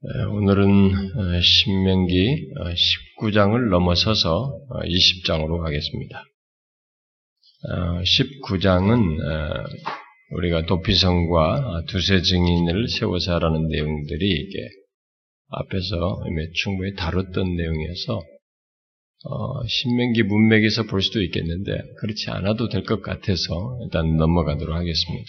[0.00, 2.52] 오늘은 어, 신명기
[3.20, 6.24] 19장을 어, 넘어서서 20장으로 어, 가겠습니다.
[8.04, 9.18] 19장은
[10.36, 14.68] 우리가 도피성과 두세 증인을 세워서 하라는 내용들이 이게
[15.48, 16.22] 앞에서
[16.54, 18.20] 충분히 다뤘던 내용이어서
[19.66, 25.28] 신명기 문맥에서 볼 수도 있겠는데 그렇지 않아도 될 것 같아서 일단 넘어가도록 하겠습니다.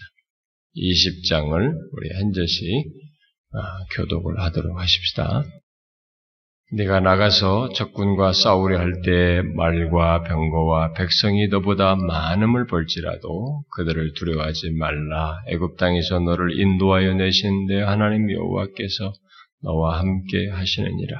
[0.77, 2.98] 20장을 우리 한 절씩 아,
[3.95, 5.43] 교독을 하도록 하십시다.
[6.71, 15.39] 내가 나가서 적군과 싸우려 할 때 말과 병거와 백성이 너보다 많음을 볼지라도 그들을 두려워하지 말라.
[15.47, 19.13] 애굽 땅에서 너를 인도하여 내신 내 하나님 여호와께서
[19.63, 21.17] 너와 함께 하시느니라.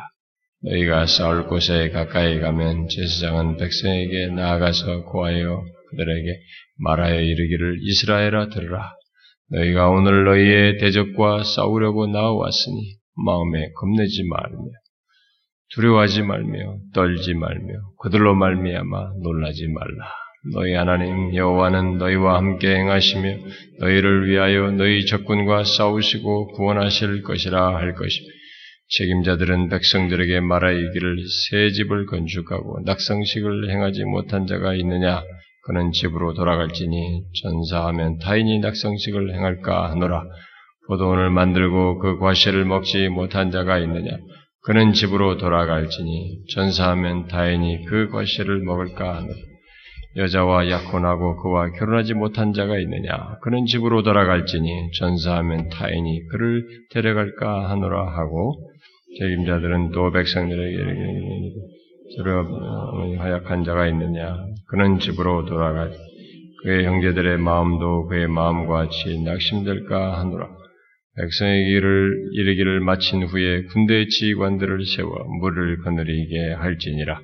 [0.62, 6.40] 너희가 싸울 곳에 가까이 가면 제사장은 백성에게 나아가서 고하여 그들에게
[6.78, 8.94] 말하여 이르기를 이스라엘아 들으라.
[9.52, 14.58] 너희가 오늘 너희의 대적과 싸우려고 나와왔으니 마음에 겁내지 말며
[15.72, 17.68] 두려워하지 말며 떨지 말며
[18.02, 20.12] 그들로 말미암아 놀라지 말라.
[20.54, 23.38] 너희 하나님 여호와는 너희와 함께 행하시며
[23.80, 28.28] 너희를 위하여 너희 적군과 싸우시고 구원하실 것이라 할 것이며
[28.98, 31.18] 책임자들은 백성들에게 말하이기를
[31.50, 35.22] 새 집을 건축하고 낙성식을 행하지 못한 자가 있느냐
[35.70, 40.24] 그는 집으로 돌아갈지니 전사하면 타인이 낙성식을 행할까 하노라.
[40.88, 44.18] 포도원을 만들고 그 과실을 먹지 못한 자가 있느냐?
[44.64, 49.36] 그는 집으로 돌아갈지니 전사하면 타인이 그 과실을 먹을까 하노라.
[50.16, 53.38] 여자와 약혼하고 그와 결혼하지 못한 자가 있느냐?
[53.44, 58.56] 그는 집으로 돌아갈지니 전사하면 타인이 그를 데려갈까 하노라 하고
[59.20, 60.78] 책임자들은 또 백성들에게
[62.18, 62.46] 저러
[63.20, 64.36] 하약한 자가 있느냐?
[64.68, 65.90] 그는 집으로 돌아가
[66.64, 70.50] 그의 형제들의 마음도 그의 마음과 같이 낙심될까 하노라.
[71.18, 77.20] 백성의 길을 이르기를 마친 후에 군대 지휘관들을 세워 물을 거느리게 할지니라.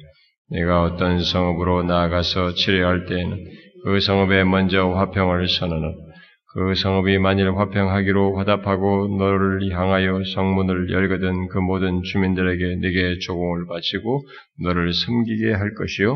[0.52, 3.38] 내가 어떤 성읍으로 나아가서 치료할 때에는
[3.86, 6.15] 그 성읍에 먼저 화평을 선언하고
[6.56, 14.22] 그 성읍이 만일 화평하기로 화답하고 너를 향하여 성문을 열거든 그 모든 주민들에게 네게 조공을 바치고
[14.64, 16.16] 너를 섬기게 할 것이요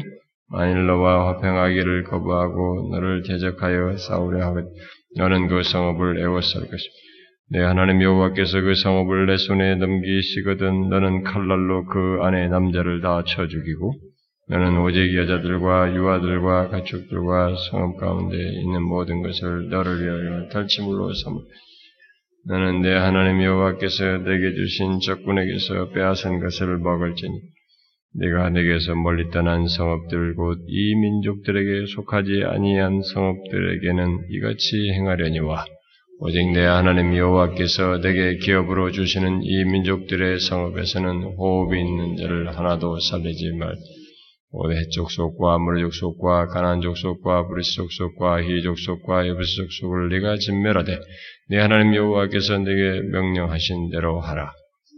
[0.49, 4.69] 만일 너와 화평하기를 거부하고 너를 대적하여 싸우려 하거든
[5.17, 6.93] 너는 그 성읍을 애워쌀 것이다.
[7.51, 13.47] 내 하나님 여호와께서 그 성읍을 내 손에 넘기시거든 너는 칼날로 그 안에 남자를 다 쳐
[13.47, 13.93] 죽이고
[14.49, 21.37] 너는 오직 여자들과 유아들과 가축들과 성읍 가운데 있는 모든 것을 너를 위하여 탈취물로 삼.
[22.47, 27.39] 너는 내 하나님 여호와께서 내게 주신 적군에게서 빼앗은 것을 먹을지니
[28.15, 35.63] 네가 네게서 멀리 떠난 성읍들 곧 이 민족들에게 속하지 아니한 성읍들에게는 이같이 행하려니와
[36.21, 43.51] 오직 네 하나님 여호와께서 네게 기업으로 주시는 이 민족들의 성읍에서는 호흡이 있는 자를 하나도 살리지
[43.59, 43.75] 말지니
[44.51, 50.99] 곧 헷 족속과 아모리 족속과 가나안 족속과 브리스 족속과 히위 족속과 여부스 족속을 네가 진멸하되
[51.49, 54.51] 네 하나님 여호와께서 네게 명령하신 대로 하라.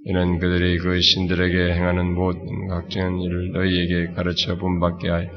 [0.05, 5.29] 이는 그들이 그 신들에게 행하는 모든 각종 일을 너희에게 가르쳐 본받게 하여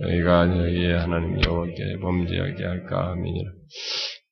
[0.00, 3.50] 너희가 너희의 하나님 여호와께 범죄하게 할까 함이니라.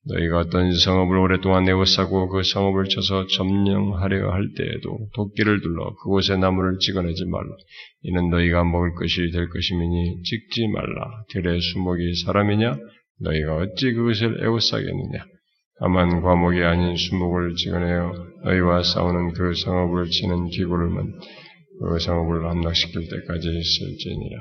[0.08, 6.78] 너희가 어떤 성읍을 오랫동안 내어싸고 그 성읍을 쳐서 점령하려 할 때에도 도끼를 둘러 그곳에 나무를
[6.78, 7.48] 찍어내지 말라.
[8.02, 11.24] 이는 너희가 먹을 것이 될 것이미니 찍지 말라.
[11.30, 12.76] 들의 수목이 사람이냐?
[13.20, 15.26] 너희가 어찌 그것을 에워싸겠느냐?
[15.80, 18.12] 다만 과목이 아닌 수목을 찍어내어
[18.44, 24.40] 너희와 싸우는 그 성읍을 치는 기구를 만그 성읍을 함락시킬 때까지 있을지니라.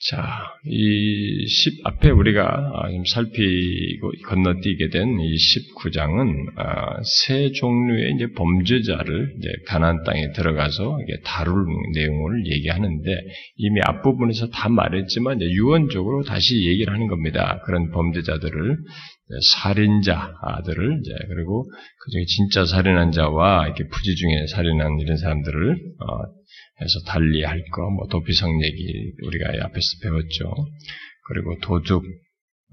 [0.00, 0.22] 자,
[0.64, 9.34] 이 10, 앞에 우리가 좀 살피고 건너뛰게 된 이 19장은 아, 세 종류의 이제 범죄자를
[9.38, 13.10] 이제 가나안 땅에 들어가서 다룰 내용을 얘기하는데
[13.56, 17.60] 이미 앞부분에서 다 말했지만 유언적으로 다시 얘기를 하는 겁니다.
[17.64, 18.76] 그런 범죄자들을
[19.52, 21.64] 살인자들을 이제 그리고
[22.04, 26.37] 그중에 진짜 살인한 자와 이렇게 부지 중에 살인한 이런 사람들을 어,
[26.80, 30.54] 해서 달리 할 거, 뭐 도피성 얘기 우리가 앞에서 배웠죠.
[31.28, 32.04] 그리고 도둑,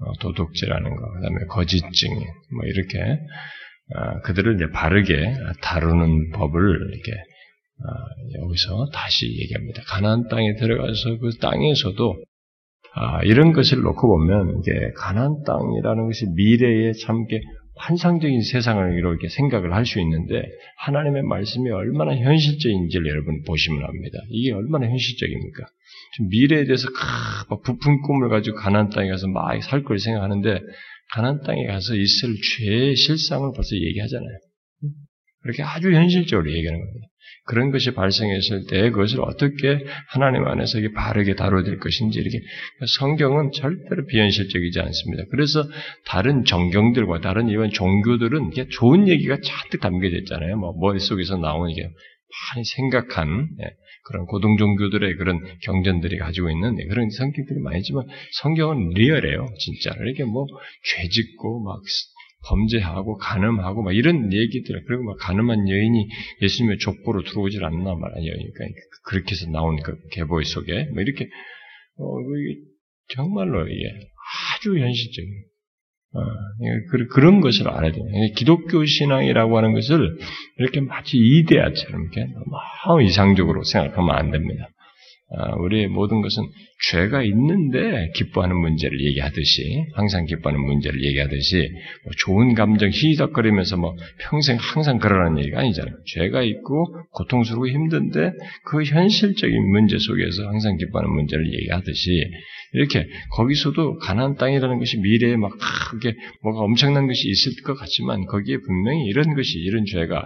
[0.00, 3.18] 어, 도둑질하는 거, 그다음에 거짓증, 뭐 이렇게
[3.94, 9.82] 어, 그들을 이제 바르게 다루는 법을 이렇게 어, 여기서 다시 얘기합니다.
[9.86, 12.24] 가나안 땅에 들어가서 그 땅에서도
[12.98, 17.26] 아, 이런 것을 놓고 보면 이게 가나안 땅이라는 것이 미래에 참
[17.76, 20.42] 환상적인 세상을 이렇게 생각을 할 수 있는데
[20.78, 24.18] 하나님의 말씀이 얼마나 현실적인지를 여러분 보시면 압니다.
[24.30, 25.66] 이게 얼마나 현실적입니까?
[26.30, 26.88] 미래에 대해서
[27.48, 30.60] 막 부푼 꿈을 가지고 가난 땅에 가서 막 살 걸 생각하는데
[31.12, 34.38] 가난 땅에 가서 있을 죄의 실상을 벌써 얘기하잖아요.
[35.42, 37.06] 그렇게 아주 현실적으로 얘기하는 겁니다.
[37.46, 39.78] 그런 것이 발생했을 때 그것을 어떻게
[40.08, 42.40] 하나님 안에서 이게 바르게 다뤄야 될 것인지 이렇게
[42.98, 45.24] 성경은 절대로 비현실적이지 않습니다.
[45.30, 45.64] 그래서
[46.06, 50.56] 다른 정경들과 다른 이런 종교들은 이게 좋은 얘기가 잔뜩 담겨져 있잖아요.
[50.56, 51.88] 뭐 머릿속에서 나오는 게
[52.52, 53.70] 많이 생각한 예,
[54.04, 59.96] 그런 고등 종교들의 그런 경전들이 가지고 있는 예, 그런 성격들이 많이 있지만 성경은 리얼해요, 진짜.
[60.00, 60.46] 이렇게 뭐
[60.84, 61.80] 죄짓고 막
[62.48, 66.08] 범죄하고 간음하고 막 이런 얘기들 그리고 막 가늠한 여인이
[66.42, 68.34] 예수님의 족보로 들어오질 않나 말이에요.
[68.54, 71.28] 그러니까 그렇게 해서 나온 그 계보의 속에 뭐 이렇게
[71.98, 72.60] 어 이게
[73.08, 73.84] 정말로 이게
[74.54, 75.30] 아주 현실적인
[76.12, 76.20] 어,
[77.10, 78.04] 그런 것을 알아야 돼요.
[78.36, 80.18] 기독교 신앙이라고 하는 것을
[80.58, 82.32] 이렇게 마치 이데아처럼 이렇게
[82.86, 84.68] 너무 이상적으로 생각하면 안 됩니다.
[85.28, 86.44] 아, 우리의 모든 것은
[86.90, 91.68] 죄가 있는데 기뻐하는 문제를 얘기하듯이 항상 기뻐하는 문제를 얘기하듯이
[92.04, 95.96] 뭐 좋은 감정 희덕거리면서 뭐 평생 항상 그러라는 얘기가 아니잖아요.
[96.14, 98.32] 죄가 있고 고통스럽고 힘든데
[98.66, 102.30] 그 현실적인 문제 속에서 항상 기뻐하는 문제를 얘기하듯이
[102.74, 105.50] 이렇게 거기서도 가나안 땅이라는 것이 미래에 막
[105.90, 110.24] 크게 뭐가 엄청난 것이 있을 것 같지만 거기에 분명히 이런 것이 이런 죄가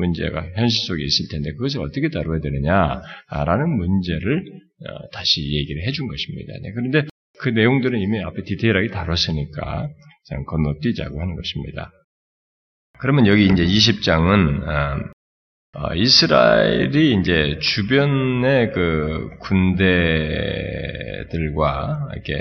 [0.00, 4.44] 문제가 현실 속에 있을 텐데 그것을 어떻게 다뤄야 되느냐라는 문제를
[4.88, 6.54] 어, 다시 얘기를 해준 것입니다.
[6.62, 7.04] 네, 그런데
[7.38, 9.88] 그 내용들은 이미 앞에 디테일하게 다뤘으니까
[10.28, 11.92] 그냥 건너뛰자고 하는 것입니다.
[12.98, 15.10] 그러면 여기 이제 20장은 어,
[15.72, 20.08] 어, 이스라엘이 이제 주변의 그 군대들과
[22.12, 22.36] 이렇게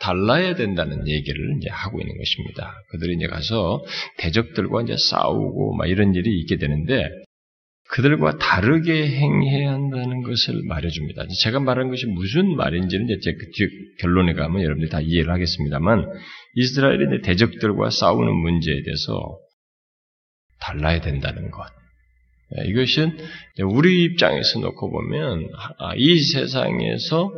[0.00, 2.74] 달라야 된다는 얘기를 이제 하고 있는 것입니다.
[2.90, 3.84] 그들이 이제 가서
[4.18, 7.08] 대적들과 이제 싸우고 막 이런 일이 있게 되는데
[7.90, 11.26] 그들과 다르게 행해야 한다는 것을 말해줍니다.
[11.42, 13.46] 제가 말한 것이 무슨 말인지는 이제 그
[13.98, 16.06] 결론에 가면 여러분들이 다 이해를 하겠습니다만
[16.54, 19.38] 이스라엘의 대적들과 싸우는 문제에 대해서
[20.60, 21.64] 달라야 된다는 것.
[22.58, 23.16] 예, 이것은
[23.64, 25.48] 우리 입장에서 놓고 보면
[25.78, 27.30] 아, 이 세상에서 어,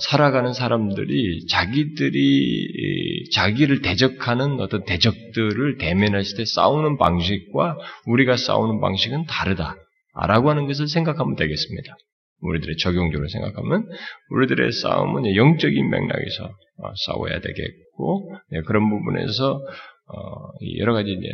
[0.00, 7.76] 살아가는 사람들이 자기들이 자기를 대적하는 어떤 대적들을 대면했을 때 싸우는 방식과
[8.06, 11.96] 우리가 싸우는 방식은 다르다라고 하는 것을 생각하면 되겠습니다.
[12.40, 13.88] 우리들의 적용적으로 생각하면
[14.30, 21.28] 우리들의 싸움은 영적인 맥락에서 어, 싸워야 되겠고 네, 그런 부분에서 어, 여러 가지 이제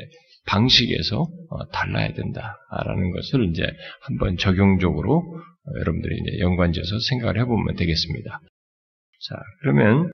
[0.46, 1.26] 방식에서
[1.72, 3.66] 달라야 된다라는 것을 이제
[4.02, 5.22] 한번 적용적으로
[5.80, 8.40] 여러분들이 이제 연관지어서 생각을 해보면 되겠습니다.
[9.28, 10.10] 자, 그러면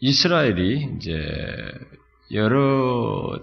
[0.00, 1.12] 이스라엘이 이제
[2.32, 3.38] 여러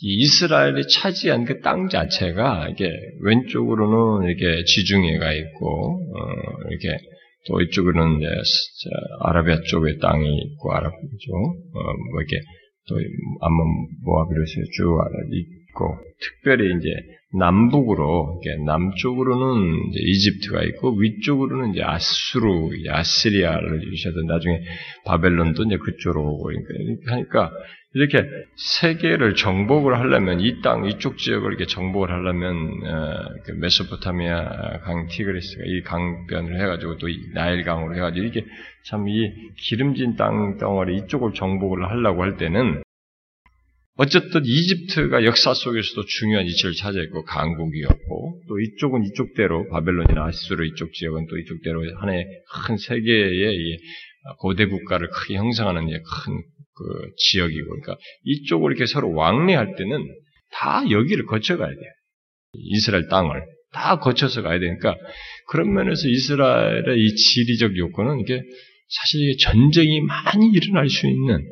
[0.00, 2.90] 이스라엘이 차지한 그 땅 자체가 이게
[3.20, 6.98] 왼쪽으로는 이렇게 지중해가 있고 어, 이렇게
[7.46, 8.26] 또 이쪽으로는 이제
[9.20, 12.36] 아라비아 쪽의 땅이 있고 아랍 쪽, 어, 뭐 이렇게
[12.88, 12.96] 또
[13.40, 14.98] 암몬 모아비로스 쭉
[15.70, 16.88] 있고 특별히 이제
[17.34, 24.60] 남북으로 남쪽으로는 이집트가 있고 위쪽으로는 이제 아수르, 아시리아를 이루셔도 나중에
[25.06, 26.50] 바벨론도 이제 그쪽으로 오고
[27.04, 27.50] 그러니까
[27.94, 28.24] 이렇게
[28.56, 32.56] 세계를 정복을 하려면 이 땅 이쪽 지역을 이렇게 정복을 하려면
[32.86, 38.44] 어, 그 메소포타미아 강 티그리스가 이 강변을 해가지고 또 나일 강으로 해가지고 이게
[38.84, 42.82] 참 이 기름진 땅 덩어리 이쪽을 정복을 하려고 할 때는
[43.96, 51.26] 어쨌든 이집트가 역사 속에서도 중요한 위치를 차지했고 강국이었고 또 이쪽은 이쪽대로 바벨론이나 아시스로 이쪽 지역은
[51.28, 52.26] 또 이쪽대로 하나의
[52.66, 53.78] 큰 세계의
[54.38, 60.08] 고대 국가를 크게 형성하는 큰 그 지역이고 그러니까 이쪽을 이렇게 서로 왕래할 때는
[60.52, 61.90] 다 여기를 거쳐가야 돼요.
[62.54, 64.96] 이스라엘 땅을 다 거쳐서 가야 되니까
[65.48, 68.42] 그런 면에서 이스라엘의 이 지리적 요건은 이게
[68.88, 71.46] 사실 전쟁이 많이 일어날 수 있는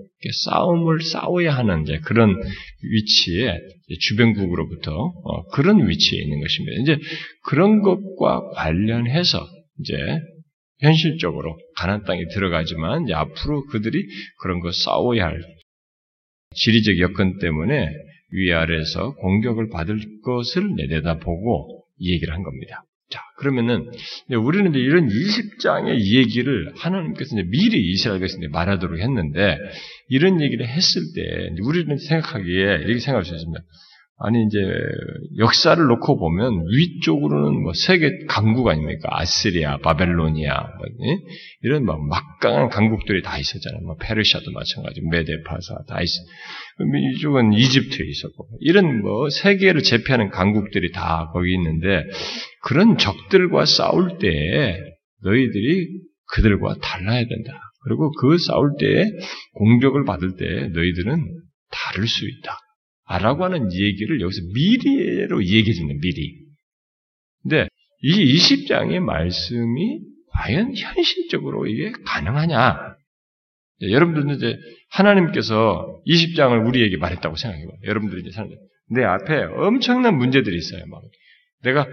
[0.44, 2.34] 싸움을 싸워야 하는 이제 그런
[2.82, 3.58] 위치에
[4.00, 6.82] 주변국으로부터 어, 그런 위치에 있는 것입니다.
[6.82, 6.98] 이제
[7.44, 9.46] 그런 것과 관련해서
[9.80, 9.94] 이제
[10.80, 14.06] 현실적으로 가난 땅에 들어가지만 이제 앞으로 그들이
[14.40, 15.40] 그런 거 싸워야 할
[16.54, 17.88] 지리적 여건 때문에
[18.32, 22.84] 위아래에서 공격을 받을 것을 내려다 보고 이 얘기를 한 겁니다.
[23.10, 23.90] 자, 그러면은,
[24.30, 29.58] 우리는 이제 이런 20장의 이 얘기를 하나님께서 이제 미리 이스라엘에서 이제 말하도록 했는데,
[30.08, 33.60] 이런 얘기를 했을 때, 우리는 생각하기에 이렇게 생각할 수 있습니다.
[34.22, 34.58] 아니, 이제,
[35.38, 39.08] 역사를 놓고 보면 위쪽으로는 뭐 세계 강국 아닙니까?
[39.12, 40.86] 아시리아, 바벨로니아, 뭐,
[41.62, 43.80] 이런 막 막강한 강국들이 다 있었잖아요.
[43.82, 46.20] 뭐 페르시아도 마찬가지고, 메데파사 다 있어.
[47.16, 52.04] 이쪽은 이집트에 있었고, 이런 뭐 세계를 제패하는 강국들이 다 거기 있는데,
[52.62, 54.78] 그런 적들과 싸울 때
[55.22, 55.88] 너희들이
[56.32, 57.58] 그들과 달라야 된다.
[57.84, 59.10] 그리고 그 싸울 때
[59.54, 61.24] 공격을 받을 때 너희들은
[61.70, 62.58] 다를 수 있다.
[63.18, 66.38] 라고 하는 얘기를 여기서 미래로 얘기해 주는 미리.
[67.42, 67.68] 근데
[68.02, 70.00] 이 20장의 말씀이
[70.32, 72.96] 과연 현실적으로 이게 가능하냐?
[73.82, 74.56] 여러분들은 이제
[74.90, 77.78] 하나님께서 20장을 우리에게 말했다고 생각해봐요.
[77.84, 78.50] 여러분들이 이제 사는
[78.90, 80.84] 내 앞에 엄청난 문제들이 있어요.
[80.86, 81.02] 막
[81.62, 81.86] 내가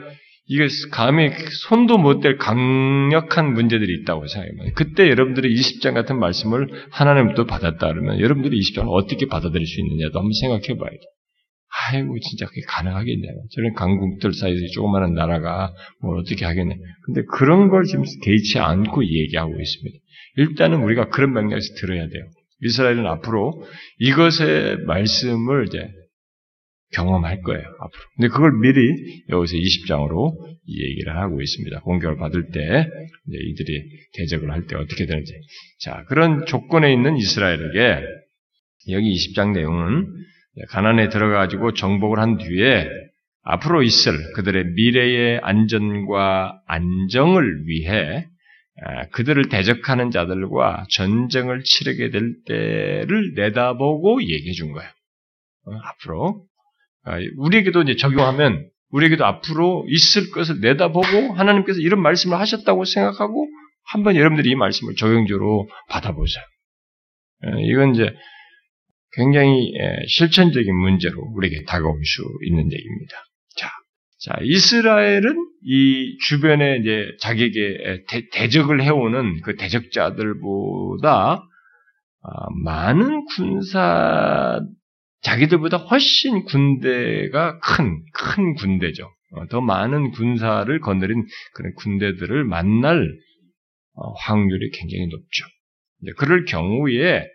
[0.50, 1.30] 이게 감히
[1.68, 4.72] 손도 못 댈 강력한 문제들이 있다고 생각해봐요.
[4.76, 10.32] 그때 여러분들이 20장 같은 말씀을 하나님도 받았다 그러면 여러분들이 20장을 어떻게 받아들일 수 있느냐도 한번
[10.40, 11.00] 생각해 봐야 돼.
[11.92, 13.28] 아이고 진짜 그게 가능하겠냐.
[13.52, 16.74] 저런 강국들 사이에서 조그마한 나라가 뭘 어떻게 하겠냐.
[17.06, 19.98] 근데 그런 걸 지금 개의치 않고 얘기하고 있습니다.
[20.38, 22.24] 일단은 우리가 그런 맥락에서 들어야 돼요.
[22.64, 23.64] 이스라엘은 앞으로
[24.00, 25.90] 이것의 말씀을 이제
[26.94, 28.04] 경험할 거예요, 앞으로.
[28.16, 30.34] 근데 그걸 미리 여기서 20장으로
[30.68, 31.82] 얘기를 하고 있습니다.
[31.82, 32.60] 공격을 받을 때,
[33.28, 35.34] 이제 이들이 대적을 할 때 어떻게 되는지.
[35.80, 38.02] 자, 그런 조건에 있는 이스라엘에게
[38.90, 40.08] 여기 20장 내용은
[40.70, 42.90] 가난에 들어가지고 정복을 한 뒤에
[43.44, 48.26] 앞으로 있을 그들의 미래의 안전과 안정을 위해
[49.12, 54.90] 그들을 대적하는 자들과 전쟁을 치르게 될 때를 내다보고 얘기해 준 거예요.
[55.66, 56.57] 어, 앞으로 아,
[57.38, 63.48] 우리에게도 이제 적용하면 우리에게도 앞으로 있을 것을 내다보고 하나님께서 이런 말씀을 하셨다고 생각하고
[63.84, 66.44] 한번 여러분들이 이 말씀을 적용적으로 받아보세요.
[67.70, 68.14] 이건 이제
[69.14, 69.72] 굉장히
[70.08, 73.16] 실천적인 문제로 우리에게 다가올 수 있는 얘기입니다.
[73.56, 73.70] 자,
[74.20, 81.44] 자 이스라엘은 이 주변에 이제 자기에게 대, 적을 해오는 그 대적자들보다
[82.24, 82.30] 아,
[82.64, 84.60] 많은 군사
[85.22, 89.10] 자기들보다 훨씬 군대가 큰, 큰 군대죠.
[89.32, 93.14] 어, 더 많은 군사를 거느린 그런 군대들을 만날
[93.94, 95.46] 어, 확률이 굉장히 높죠.
[96.18, 97.28] 그럴 경우에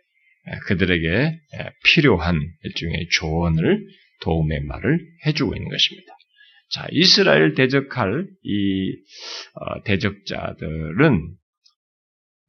[0.66, 1.38] 그들에게
[1.84, 3.84] 필요한 일종의 조언을
[4.22, 6.12] 도움의 말을 해주고 있는 것입니다.
[6.70, 8.92] 자, 이스라엘 대적할 이
[9.54, 11.36] 어, 대적자들은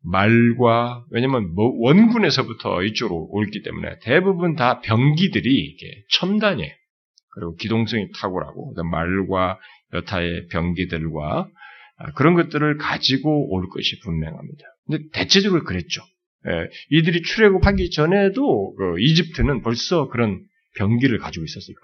[0.04, 6.72] 말과 왜냐면 뭐 원군에서부터 이쪽으로 올기 때문에 대부분 다 병기들이 이게 첨단이에요.
[7.32, 9.60] 그리고 기동성이 탁월하고 말과
[9.94, 11.50] 여타의 병기들과
[11.98, 14.64] 아, 그런 것들을 가지고 올 것이 분명합니다.
[14.86, 16.02] 근데 대체적으로 그랬죠.
[16.48, 20.44] 예, 이들이 출애굽하기 전에도 그 이집트는 벌써 그런
[20.78, 21.76] 병기를 가지고 있었어요.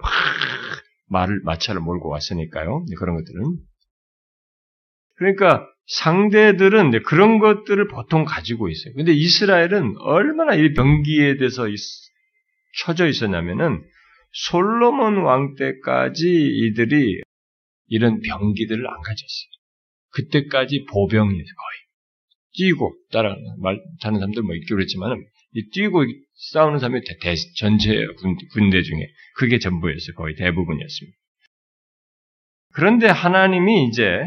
[1.08, 2.86] 말을 마차를 몰고 왔으니까요.
[2.98, 3.58] 그런 것들은
[5.16, 8.94] 그러니까 상대들은 그런 것들을 보통 가지고 있어요.
[8.96, 11.66] 근데 이스라엘은 얼마나 이 병기에 대해서
[12.80, 13.84] 처져 있었냐면은
[14.32, 17.22] 솔로몬 왕 때까지 이들이
[17.88, 19.50] 이런 병기들을 안 가졌어요.
[20.12, 21.80] 그때까지 보병이에요, 거의.
[22.54, 26.04] 뛰고, 따라, 말, 자는 사람들 뭐 있기로 했지만은, 이 뛰고
[26.52, 30.16] 싸우는 사람이 대, 대, 전체 군, 군대 중에 그게 전부였어요.
[30.16, 31.18] 거의 대부분이었습니다.
[32.74, 34.22] 그런데 하나님이 이제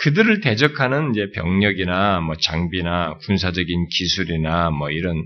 [0.00, 5.24] 그들을 대적하는 이제 병력이나 뭐 장비나 군사적인 기술이나 뭐 이런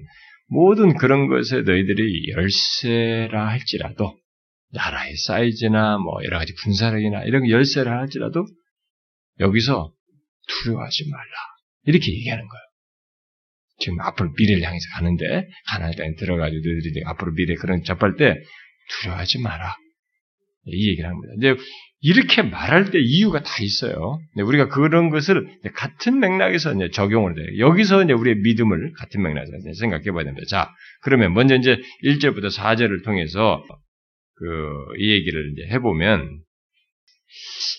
[0.48, 4.18] 모든 그런 것에 너희들이 열세라 할지라도
[4.72, 8.46] 나라의 사이즈나 뭐 여러 가지 군사력이나 이런 열세라 할지라도
[9.40, 9.92] 여기서
[10.48, 11.32] 두려워하지 말라.
[11.86, 12.62] 이렇게 얘기하는 거예요.
[13.78, 18.36] 지금 앞으로 미래를 향해서 가는데 가나안 땅에 들어가지고 너희들이 앞으로 미래 그런 접할 때
[18.90, 19.74] 두려워하지 마라.
[20.66, 21.32] 이 얘기를 합니다.
[21.34, 21.62] 근데
[22.02, 24.18] 이렇게 말할 때 이유가 다 있어요.
[24.36, 27.58] 우리가 그런 것을 같은 맥락에서 적용을 돼요.
[27.58, 30.46] 여기서 우리의 믿음을 같은 맥락에서 생각해 봐야 됩니다.
[30.48, 30.70] 자,
[31.02, 33.64] 그러면 먼저 이제 1절부터 4절을 통해서
[34.34, 34.46] 그
[34.98, 36.40] 이 얘기를 이제 해보면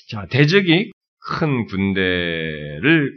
[0.09, 0.91] 자, 대적이
[1.27, 3.11] 큰 군대를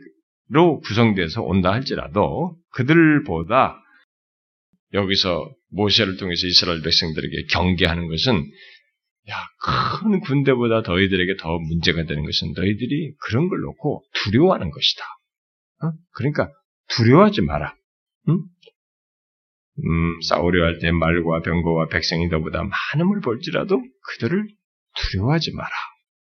[0.51, 3.81] 로 구성돼서 온다 할지라도 그들보다
[4.93, 8.45] 여기서 모세를 통해서 이스라엘 백성들에게 경계하는 것은
[9.31, 9.37] 야,
[10.03, 15.05] 큰 군대보다 너희들에게 더 문제가 되는 것은 너희들이 그런 걸 놓고 두려워하는 것이다.
[15.83, 15.93] 어?
[16.13, 16.51] 그러니까
[16.89, 17.75] 두려워하지 마라.
[18.29, 18.39] 응?
[19.87, 24.47] 음, 싸우려 할 때 말과 병거와 백성이 너보다 많음을 볼지라도 그들을
[24.97, 25.71] 두려워하지 마라.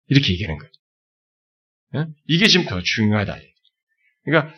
[0.07, 0.71] 이렇게 얘기하는 거예요.
[1.95, 2.13] 어?
[2.27, 3.37] 이게 지금 더 중요하다.
[4.23, 4.55] 그러니까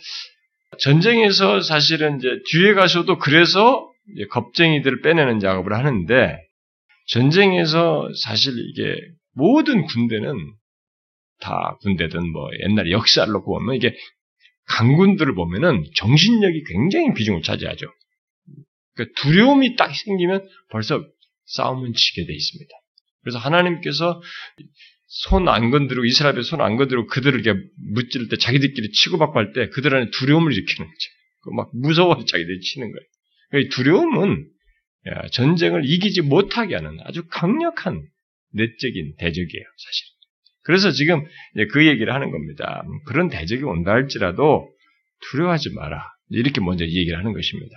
[0.79, 3.91] 전쟁에서 사실은 이제 뒤에 가서도 그래서
[4.29, 6.44] 겁쟁이들을 빼내는 작업을 하는데
[7.07, 8.95] 전쟁에서 사실 이게
[9.33, 10.33] 모든 군대는
[11.39, 13.95] 다 군대든 뭐 옛날 역사를 놓고 보면 이게
[14.67, 17.85] 강군들을 보면은 정신력이 굉장히 비중을 차지하죠.
[18.95, 21.03] 그러니까 두려움이 딱 생기면 벌써
[21.45, 22.71] 싸움은 지게 돼 있습니다.
[23.21, 24.21] 그래서 하나님께서
[25.07, 27.59] 손 안 건드리고 이스라엘에 손 안 건드리고 그들을 이렇게
[27.93, 31.55] 무찌를 때 자기들끼리 치고받고 할 때 그들 안에 두려움을 일으키는 거죠.
[31.55, 33.69] 막 무서워서 자기들이 치는 거예요.
[33.69, 34.47] 두려움은
[35.31, 38.01] 전쟁을 이기지 못하게 하는 아주 강력한
[38.53, 40.15] 내적인 대적이에요, 사실.
[40.63, 41.23] 그래서 지금
[41.71, 42.83] 그 얘기를 하는 겁니다.
[43.05, 44.67] 그런 대적이 온다 할지라도
[45.29, 46.03] 두려워하지 마라.
[46.29, 47.75] 이렇게 먼저 얘기를 하는 것입니다.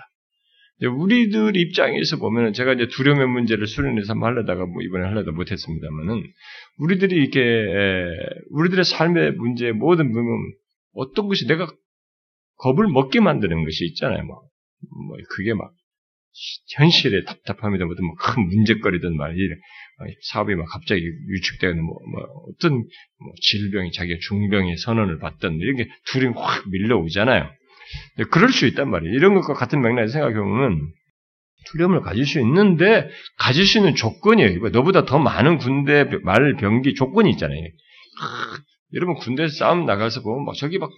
[0.80, 6.22] 우리들 입장에서 보면은 제가 이제 두려움의 문제를 수련해서 하려다가 뭐 이번에 하려다 못했습니다만은
[6.78, 7.40] 우리들이 이렇게
[8.50, 10.30] 우리들의 삶의 문제 모든 부분
[10.94, 11.70] 어떤 것이 내가
[12.58, 14.24] 겁을 먹게 만드는 것이 있잖아요.
[14.24, 14.40] 뭐,
[15.08, 15.72] 뭐 그게 막
[16.76, 19.54] 현실에 답답함이든 뭐든 뭐큰 문제거리든 말이야
[20.30, 25.88] 사업이 막 갑자기 위축되는 뭐, 뭐 어떤 뭐 질병이 자기가 중병의 선언을 받던 이런 게
[26.06, 27.50] 두려움이 확 밀려오잖아요.
[28.30, 29.14] 그럴 수 있단 말이에요.
[29.14, 30.92] 이런 것과 같은 맥락에서 생각해보면
[31.66, 34.68] 두려움을 가질 수 있는데 가질 수 있는 조건이에요.
[34.70, 37.60] 너보다 더 많은 군대 말 병기 조건이 있잖아요.
[38.20, 38.58] 아,
[38.94, 40.90] 여러분 군대 싸움 나가서 보면 막 저기 막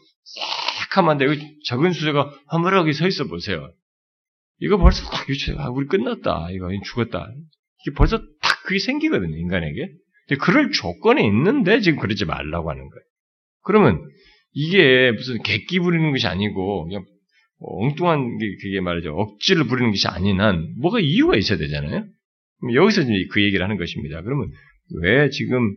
[0.81, 1.27] 새카만데
[1.67, 3.73] 적은 수저가 허물하게 서 있어 보세요.
[4.61, 5.57] 이거 벌써 딱 유추해.
[5.59, 6.51] 아, 우리 끝났다.
[6.53, 7.33] 이거 죽었다.
[7.83, 9.91] 이게 벌써 딱 그게 생기거든요, 인간에게.
[10.29, 13.03] 근데 그럴 조건이 있는데 지금 그러지 말라고 하는 거예요.
[13.63, 14.09] 그러면
[14.53, 17.05] 이게 무슨 객기 부리는 것이 아니고 그냥
[17.59, 19.15] 엉뚱한 게 그게 말이죠.
[19.15, 22.07] 억지를 부리는 것이 아닌 한 뭐가 이유가 있어야 되잖아요.
[22.75, 24.23] 여기서 그 얘기를 하는 것입니다.
[24.23, 24.51] 그러면
[25.03, 25.75] 왜 지금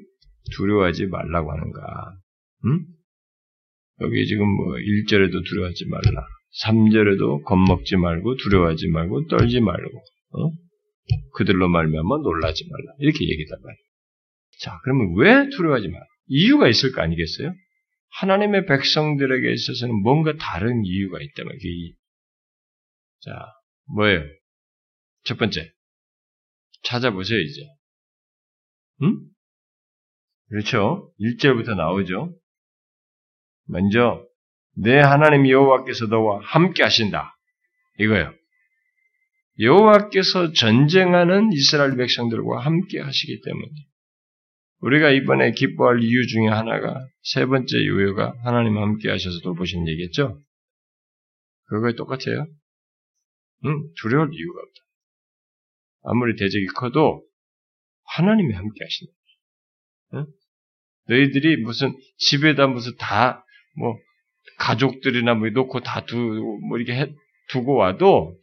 [0.56, 2.18] 두려워하지 말라고 하는가?
[2.66, 2.86] 음?
[4.02, 6.26] 여기 지금 뭐 1절에도 두려워하지 말라.
[6.62, 10.52] 3절에도 겁먹지 말고 두려워하지 말고 떨지 말고 어?
[11.36, 12.96] 그들로 말미암아 놀라지 말라.
[13.00, 13.84] 이렇게 얘기단 말이에요.
[14.60, 16.06] 자, 그러면 왜 두려워하지 말라?
[16.28, 17.54] 이유가 있을 거 아니겠어요?
[18.20, 21.70] 하나님의 백성들에게 있어서는 뭔가 다른 이유가 있다면 그게
[23.22, 23.32] 자
[23.96, 24.24] 뭐예요?
[25.24, 25.72] 첫 번째
[26.84, 27.62] 찾아보세요 이제
[29.02, 29.20] 응?
[30.50, 31.12] 그렇죠?
[31.20, 32.38] 1절부터 나오죠.
[33.66, 34.24] 먼저
[34.76, 37.36] 내 하나님 여호와께서 너와 함께 하신다.
[38.00, 38.34] 이거요.
[39.60, 43.70] 여호와께서 전쟁하는 이스라엘 백성들과 함께 하시기 때문에
[44.80, 50.40] 우리가 이번에 기뻐할 이유 중에 하나가 세 번째 이유가 하나님 함께 하셔서 돌보신 얘기겠죠?
[51.66, 52.48] 그거에 똑같아요.
[53.66, 54.82] 응, 두려울 이유가 없다.
[56.06, 57.24] 아무리 대적이 커도
[58.06, 59.14] 하나님이 함께 하신다.
[60.16, 60.26] 응?
[61.08, 63.44] 너희들이 무슨 집에다 무슨 다
[63.76, 63.98] 뭐
[64.64, 67.14] 가족들이나 뭐 놓고 다두뭐 이렇게 해,
[67.50, 68.40] 두고 와도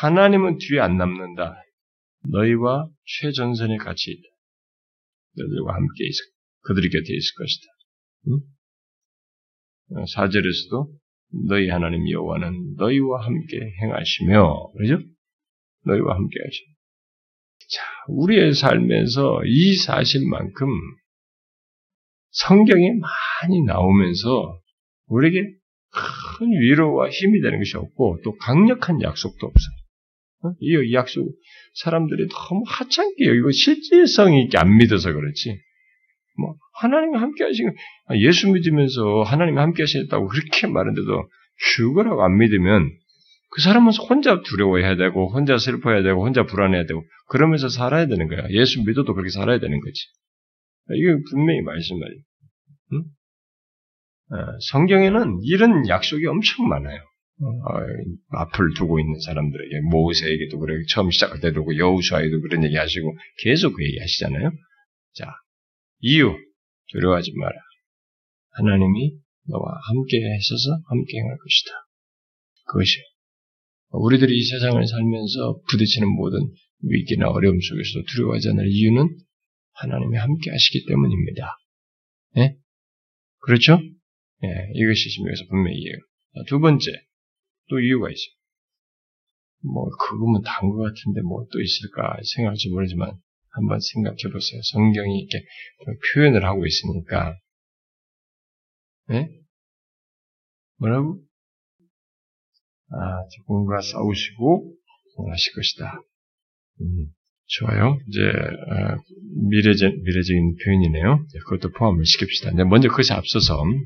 [0.00, 1.56] 하나님은 뒤에 안 남는다.
[2.30, 4.22] 너희와 최전선에 같이 있다.
[5.36, 6.24] 너희들과 함께 있을,
[6.62, 7.66] 그들이 곁에 있을 것이다.
[8.28, 8.40] 응?
[10.04, 10.88] 4절에서도 어,
[11.48, 15.02] 너희 하나님 여호와는 너희와 함께 행하시며 그러죠?
[15.84, 16.72] 너희와 함께 하시며
[17.68, 20.68] 자, 우리의 삶에서 이 사실만큼
[22.30, 24.61] 성경에 많이 나오면서
[25.12, 25.40] 우리에게
[25.92, 29.74] 큰 위로와 힘이 되는 것이 없고 또 강력한 약속도 없어요.
[30.44, 30.56] 어?
[30.60, 31.28] 이 약속
[31.74, 35.60] 사람들이 너무 하찮게 여기고 실질성 있게 안 믿어서 그렇지.
[36.38, 37.74] 뭐 하나님과 함께 하시는
[38.06, 41.28] 아, 예수 믿으면서 하나님과 함께 하시겠다고 그렇게 말하는데도
[41.76, 42.90] 죽으라고 안 믿으면
[43.50, 48.48] 그 사람은 혼자 두려워해야 되고 혼자 슬퍼해야 되고 혼자 불안해야 되고 그러면서 살아야 되는 거야.
[48.50, 50.06] 예수 믿어도 그렇게 살아야 되는 거지.
[50.94, 52.22] 이게 분명히 말씀 말이에요.
[52.94, 53.04] 응?
[54.32, 56.98] 어, 성경에는 이런 약속이 엄청 많아요.
[57.42, 63.14] 어, 앞을 두고 있는 사람들에게 모세에게도 그래 처음 시작할 때도 그 여우수아에도 그런 얘기 하시고
[63.42, 64.52] 계속 그 얘기 하시잖아요.
[65.14, 65.26] 자
[66.00, 66.34] 이유
[66.90, 67.52] 두려워하지 마라.
[68.52, 69.12] 하나님이
[69.48, 71.70] 너와 함께 하셔서 함께 행할 것이다.
[72.68, 72.98] 그것이
[73.90, 76.40] 우리들이 이 세상을 살면서 부딪히는 모든
[76.82, 79.08] 위기나 어려움 속에서도 두려워하지 않을 이유는
[79.74, 81.58] 하나님이 함께 하시기 때문입니다.
[82.36, 82.56] 네?
[83.40, 83.78] 그렇죠?
[84.44, 85.96] 예, 이것이 지금 여기서 분명히 이해요.
[86.48, 86.84] 두 번째,
[87.68, 88.34] 또 이유가 있어요.
[89.64, 93.14] 뭐, 그거면 다인 것 같은데 뭐 또 있을까 생각할지 모르지만
[93.50, 94.60] 한번 생각해 보세요.
[94.72, 95.46] 성경이 이렇게
[96.14, 97.38] 표현을 하고 있으니까.
[99.08, 99.28] 네?
[100.78, 101.22] 뭐라고?
[102.90, 104.74] 아, 조금과 싸우시고
[105.30, 106.02] 하실 것이다.
[106.80, 107.14] 음,
[107.58, 107.98] 좋아요.
[108.08, 108.96] 이제 어,
[109.48, 111.26] 미래적, 미래적인 표현이네요.
[111.46, 112.64] 그것도 포함을 시킵시다.
[112.64, 113.80] 먼저 그것에 앞서서 음,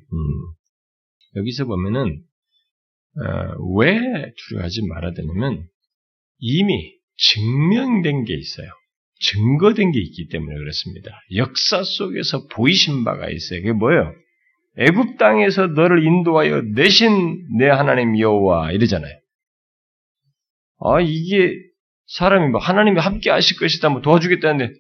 [1.37, 2.22] 여기서 보면은
[3.18, 3.98] 어, 왜
[4.37, 5.66] 두려워하지 말아야 되냐면
[6.38, 8.68] 이미 증명된 게 있어요.
[9.18, 11.18] 증거된 게 있기 때문에 그렇습니다.
[11.35, 13.61] 역사 속에서 보이신 바가 있어요.
[13.62, 14.12] 그게 뭐예요?
[14.79, 19.18] 애굽 땅에서 너를 인도하여 내신 내 하나님 여호와 이러잖아요.
[20.81, 21.65] 아 이게
[22.07, 24.73] 사람이 뭐 하나님이 함께 하실 것이다, 뭐 도와주겠다는데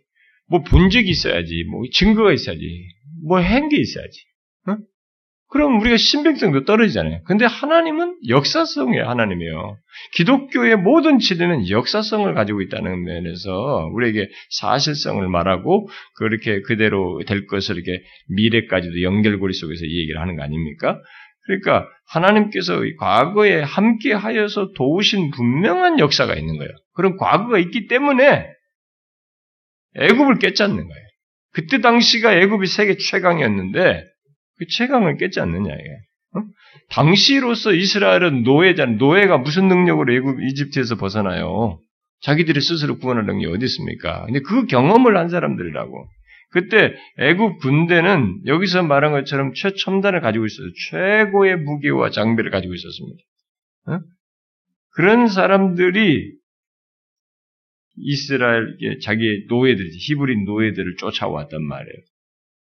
[0.48, 2.60] 뭐 본 적이 있어야지, 뭐 증거가 있어야지,
[3.26, 4.20] 뭐 한 게 있어야지.
[4.68, 4.76] 어?
[5.48, 7.22] 그럼 우리가 신빙성도 떨어지잖아요.
[7.24, 9.76] 근데 하나님은 역사성이에요, 하나님이요.
[10.14, 18.02] 기독교의 모든 진리는 역사성을 가지고 있다는 면에서 우리에게 사실성을 말하고 그렇게 그대로 될 것을 이렇게
[18.28, 21.00] 미래까지도 연결고리 속에서 이 얘기를 하는 거 아닙니까?
[21.46, 26.72] 그러니까 하나님께서 과거에 함께 하여서 도우신 분명한 역사가 있는 거예요.
[26.96, 28.48] 그런 과거가 있기 때문에
[29.96, 31.06] 애굽을 깨닫는 거예요.
[31.52, 34.04] 그때 당시가 애굽이 세계 최강이었는데
[34.58, 35.88] 그 최강을 깼지 않느냐 이게.
[36.36, 36.42] 어?
[36.90, 38.96] 당시로서 이스라엘은 노예잖아요.
[38.96, 41.78] 노예가 무슨 능력으로 애굽 이집트에서 벗어나요?
[42.20, 44.24] 자기들이 스스로 구원할 능력이 어디 있습니까?
[44.24, 46.08] 근데 그 경험을 한 사람들이라고.
[46.50, 50.68] 그때 애굽 군대는 여기서 말한 것처럼 최첨단을 가지고 있어요.
[50.90, 53.22] 최고의 무기와 장비를 가지고 있었습니다.
[53.88, 54.00] 어?
[54.94, 56.32] 그런 사람들이
[57.98, 61.96] 이스라엘 자기의 노예들, 히브리 노예들을 쫓아왔단 말이에요.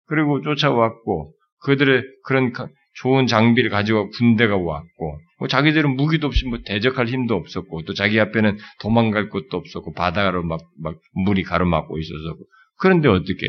[0.06, 2.52] 그리고 쫓아왔고 그들의 그런
[2.94, 8.20] 좋은 장비를 가지고 군대가 왔고 뭐 자기들은 무기도 없이 뭐 대적할 힘도 없었고 또 자기
[8.20, 12.36] 앞에는 도망갈 곳도 없었고 바다로 막, 막 물이 가로막고 있어서
[12.78, 13.46] 그런데 어떻게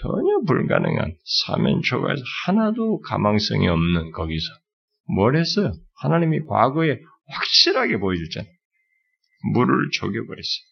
[0.00, 1.14] 전혀 불가능한
[1.46, 4.46] 사면초가에서 하나도 가망성이 없는 거기서
[5.14, 5.72] 뭘 했어요?
[6.00, 8.53] 하나님이 과거에 확실하게 보여줬잖아요.
[9.52, 10.64] 물을 쪼개버렸어요.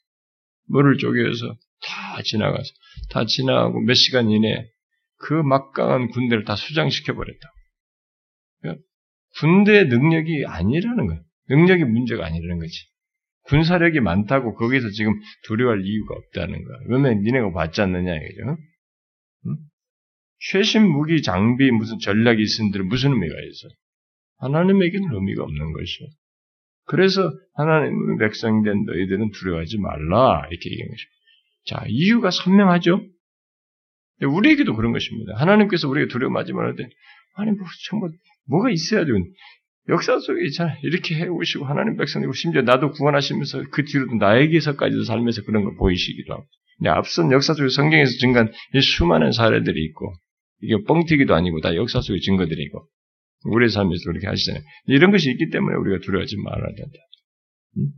[0.69, 2.73] 물을 쪼개서 다 지나가서
[3.11, 4.67] 다 지나가고 몇 시간 이내에
[5.19, 7.53] 그 막강한 군대를 다 수장시켜 버렸다.
[8.61, 8.85] 그러니까
[9.39, 11.23] 군대의 능력이 아니라는 거예요.
[11.49, 12.73] 능력이 문제가 아니라는 거지.
[13.45, 16.79] 군사력이 많다고 거기서 지금 두려워할 이유가 없다는 거야.
[16.87, 18.57] 그러면 니네가 받지 않느냐 이거죠.
[19.47, 19.57] 응?
[20.51, 23.69] 최신 무기 장비 무슨 전략이 있은들 무슨 의미가 있어?
[24.39, 26.09] 하나님에게는 의미가 없는 것이요.
[26.85, 31.13] 그래서 하나님의 백성된 너희들은 두려워하지 말라 이렇게 얘기한 것입니다.
[31.67, 33.01] 자 이유가 선명하죠.
[34.27, 35.35] 우리에게도 그런 것입니다.
[35.37, 36.89] 하나님께서 우리가 두려워하지 말할 때,
[37.35, 38.11] 아니, 뭐, 정말,
[38.47, 39.13] 뭐가 있어야죠.
[39.89, 40.77] 역사 속에 있잖아요.
[40.83, 46.45] 이렇게 해오시고, 하나님 백성이고, 심지어 나도 구원하시면서 그 뒤로도 나에게서까지도 살면서 그런 걸 보이시기도 하고.
[46.85, 50.13] 앞선 역사 속에 성경에서 증가한 이 수많은 사례들이 있고,
[50.61, 52.87] 이게 뻥튀기도 아니고 다 역사 속의 증거들이고,
[53.45, 54.63] 우리의 삶에서 그렇게 하시잖아요.
[54.87, 56.99] 이런 것이 있기 때문에 우리가 두려워하지 말아야 된다.
[57.79, 57.89] 음?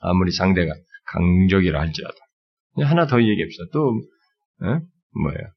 [0.00, 0.72] 아무리 상대가
[1.06, 2.16] 강적이라 할지라도.
[2.84, 3.64] 하나 더 얘기합시다.
[3.72, 4.00] 또,
[4.60, 4.80] 어?
[5.22, 5.52] 뭐예요?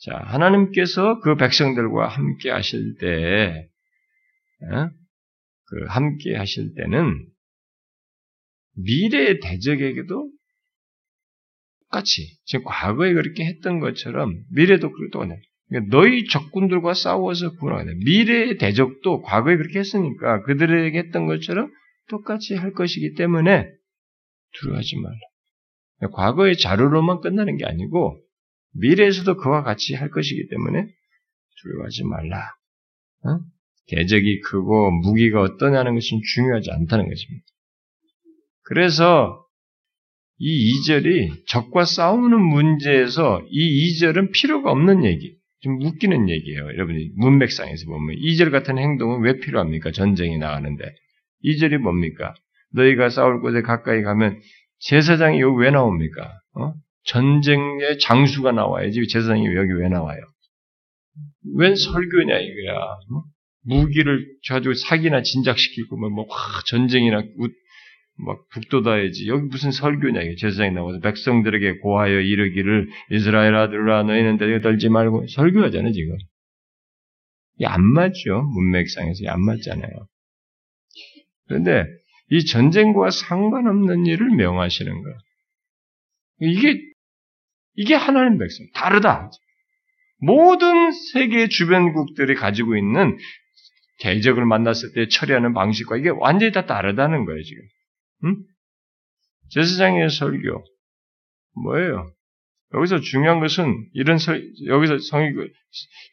[0.00, 3.68] 자, 하나님께서 그 백성들과 함께 하실 때,
[4.72, 4.90] 어?
[5.66, 7.26] 그 함께 하실 때는
[8.76, 10.30] 미래의 대적에게도
[11.90, 17.92] 똑같이 지금 과거에 그렇게 했던 것처럼 미래도 그렇게 그러니까 너희 적군들과 싸워서 구원하다.
[18.04, 21.70] 미래의 대적도 과거에 그렇게 했으니까 그들에게 했던 것처럼
[22.08, 23.70] 똑같이 할 것이기 때문에
[24.58, 26.10] 두려워하지 말라.
[26.12, 28.20] 과거의 자료로만 끝나는 게 아니고
[28.74, 30.86] 미래에서도 그와 같이 할 것이기 때문에
[31.62, 32.54] 두려워하지 말라.
[33.26, 33.40] 어?
[33.88, 37.44] 대적이 크고 무기가 어떠냐는 것은 중요하지 않다는 것입니다.
[38.62, 39.44] 그래서
[40.38, 46.64] 이 2절이 적과 싸우는 문제에서 이 2절은 필요가 없는 얘기, 좀 웃기는 얘기예요.
[46.66, 49.92] 여러분이 문맥상에서 보면 2절 같은 행동은 왜 필요합니까?
[49.92, 50.84] 전쟁이 나가는데.
[51.44, 52.34] 2절이 뭡니까?
[52.72, 54.40] 너희가 싸울 곳에 가까이 가면
[54.80, 56.40] 제사장이 여기 왜 나옵니까?
[56.54, 56.74] 어?
[57.04, 60.20] 전쟁의 장수가 나와야지 제사장이 여기 왜 나와요?
[61.56, 62.76] 웬 설교냐 이거야.
[62.76, 63.24] 어?
[63.64, 66.26] 무기를 가지고 사기나 진작시키고 뭐, 뭐
[66.66, 67.22] 전쟁이나
[68.24, 69.28] 막 북돋아야지.
[69.28, 75.92] 여기 무슨 설교냐 이게 제사장이 나와서 백성들에게 고하여 이르기를 이스라엘 아들아 너희는 떨지 말고 설교하잖아요
[75.92, 76.16] 지금.
[77.56, 79.92] 이게 안 맞죠 문맥상에서 안 맞잖아요.
[81.48, 81.84] 그런데
[82.30, 85.14] 이 전쟁과 상관없는 일을 명하시는 거야.
[86.40, 86.80] 이게
[87.74, 88.66] 이게 하나님 백성.
[88.74, 89.30] 다르다.
[90.18, 93.16] 모든 세계 주변국들이 가지고 있는
[94.00, 97.62] 대적을 만났을 때 처리하는 방식과 이게 완전히 다 다르다는 거예요, 지금.
[98.24, 98.36] 응?
[99.50, 100.64] 제사장의 설교.
[101.64, 102.12] 뭐예요?
[102.74, 105.34] 여기서 중요한 것은 이런 설, 여기서 성의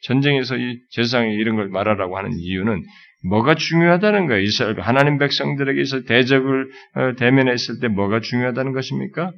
[0.02, 2.82] 전쟁에서 이 제사장이 이런 걸 말하라고 하는 이유는
[3.28, 4.42] 뭐가 중요하다는 거예요.
[4.42, 9.32] 이스라엘 하나님 백성들에게 서 대적을 어, 대면했을 때 뭐가 중요하다는 것입니까?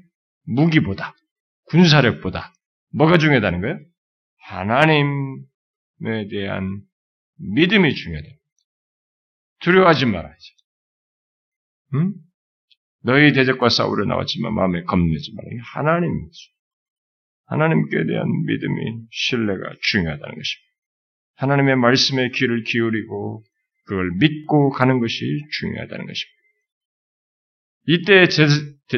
[0.46, 1.14] 무기보다
[1.66, 2.52] 군사력보다
[2.94, 3.78] 뭐가 중요하다는 거예요?
[4.38, 6.80] 하나님에 대한
[7.38, 8.28] 믿음이 중요하다.
[9.60, 10.54] 두려워하지 말아야지.
[11.94, 12.14] 응?
[13.02, 15.60] 너희 대적과 싸우려 나왔지만 마음에 겁내지 말아요.
[15.74, 16.28] 하나님,
[17.46, 20.70] 하나님께 대한 믿음이 신뢰가 중요하다는 것입니다.
[21.36, 23.42] 하나님의 말씀에 귀를 기울이고
[23.86, 25.16] 그걸 믿고 가는 것이
[25.60, 26.40] 중요하다는 것입니다.
[27.86, 28.26] 이때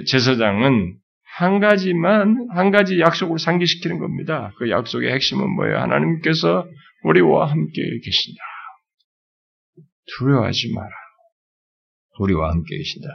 [0.04, 0.96] 제사장은
[1.34, 4.52] 한 가지만, 한 가지 약속을 상기시키는 겁니다.
[4.58, 5.78] 그 약속의 핵심은 뭐예요?
[5.78, 6.68] 하나님께서
[7.04, 8.40] 우리와 함께 계신다.
[10.18, 10.90] 두려워하지 마라.
[12.18, 13.08] 우리와 함께 계신다.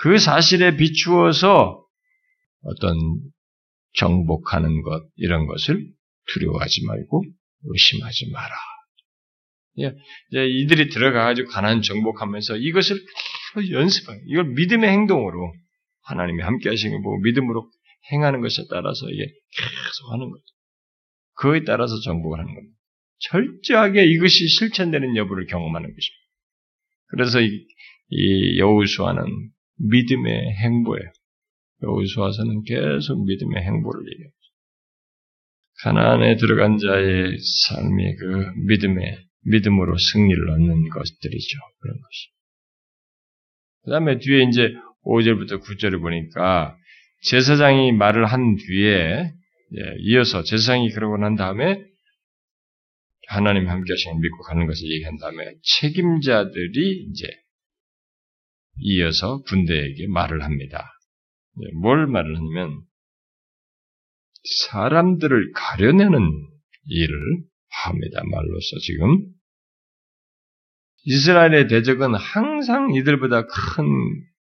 [0.00, 1.84] 그 사실에 비추어서
[2.62, 2.96] 어떤
[3.94, 5.86] 정복하는 것, 이런 것을
[6.28, 7.24] 두려워하지 말고
[7.64, 8.54] 의심하지 마라.
[9.80, 9.94] 예,
[10.30, 12.98] 이제 이들이 들어가가지고 가난 정복하면서 이것을
[13.72, 15.52] 연습하는, 이걸 믿음의 행동으로
[16.02, 17.70] 하나님이 함께 하시는 걸 보고 믿음으로
[18.12, 20.44] 행하는 것에 따라서 이게 계속 하는 거죠.
[21.34, 22.76] 그에 따라서 정복을 하는 겁니다.
[23.18, 26.20] 철저하게 이것이 실천되는 여부를 경험하는 것입니다.
[27.08, 27.66] 그래서 이,
[28.08, 29.50] 이 여우수아는
[29.88, 31.12] 믿음의 행보예요.
[31.82, 34.30] 여우수아서는 계속 믿음의 행보를 얘기해요.
[35.82, 41.58] 가나안에 들어간 자의 삶이 그 믿음의 믿음으로 승리를 얻는 것들이죠.
[41.80, 42.28] 그런 것이.
[43.84, 46.76] 그 다음에 뒤에 이제 5절부터 9절을 보니까
[47.22, 49.32] 제사장이 말을 한 뒤에
[49.72, 51.82] 예, 이어서 제사장이 그러고 난 다음에
[53.28, 57.26] 하나님 함께 하시는 믿고 가는 것을 얘기한 다음에 책임자들이 이제
[58.80, 60.92] 이어서 군대에게 말을 합니다.
[61.62, 62.82] 예, 뭘 말을 하냐면
[64.66, 66.20] 사람들을 가려내는
[66.86, 68.22] 일을 합니다.
[68.24, 69.26] 말로서 지금
[71.04, 73.84] 이스라엘의 대적은 항상 이들보다 큰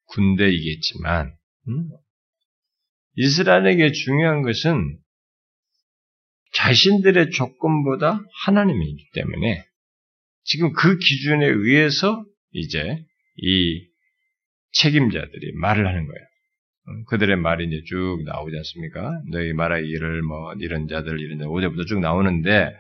[0.06, 1.36] 군대이겠지만
[1.68, 1.90] 음?
[3.16, 5.00] 이스라엘에게 중요한 것은
[6.54, 9.66] 자신들의 조건보다 하나님이기 때문에
[10.44, 13.04] 지금 그 기준에 의해서 이제
[13.38, 13.87] 이
[14.72, 16.26] 책임자들이 말을 하는 거예요.
[16.90, 19.22] 음, 그들의 말이 이제 쭉 나오지 않습니까?
[19.32, 22.74] 너희 말하기를 뭐 이런 자들 이런 자 오제부터 쭉 나오는데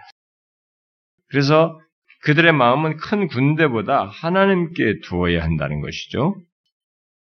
[1.30, 1.80] 그래서
[2.23, 6.36] 그들의 마음은 큰 군대보다 하나님께 두어야 한다는 것이죠.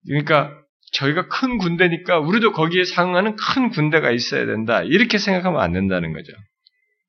[0.06, 0.56] 그러니까
[0.92, 4.82] 저희가 큰 군대니까 우리도 거기에 상응하는 큰 군대가 있어야 된다.
[4.82, 6.32] 이렇게 생각하면 안 된다는 거죠.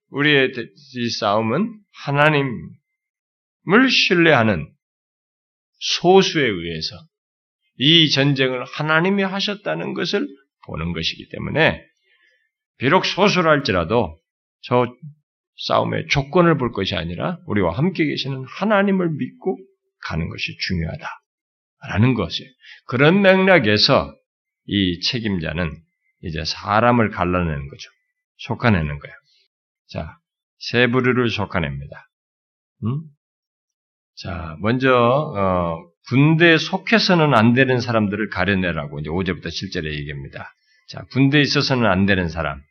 [0.09, 0.51] 우리의
[0.95, 2.49] 이 싸움은 하나님을
[3.89, 4.67] 신뢰하는
[5.79, 6.95] 소수에 의해서
[7.83, 10.27] 이 전쟁을 하나님이 하셨다는 것을
[10.67, 11.83] 보는 것이기 때문에
[12.77, 14.19] 비록 소수랄지라도
[14.61, 14.85] 저
[15.65, 19.57] 싸움의 조건을 볼 것이 아니라 우리와 함께 계시는 하나님을 믿고
[20.05, 22.45] 가는 것이 중요하다라는 것이
[22.85, 24.15] 그런 맥락에서
[24.67, 25.75] 이 책임자는
[26.21, 27.89] 이제 사람을 갈라내는 거죠.
[28.37, 29.15] 속아내는 거예요.
[29.87, 30.19] 자,
[30.59, 32.09] 세 부류를 속아냅니다.
[32.83, 33.01] 음?
[34.17, 40.53] 자, 먼저 어, 군대에 속해서는 안 되는 사람들을 가려내라고 이제 5절부터 7절에 얘기합니다.
[40.89, 42.61] 자, 군대에 있어서는 안 되는 사람.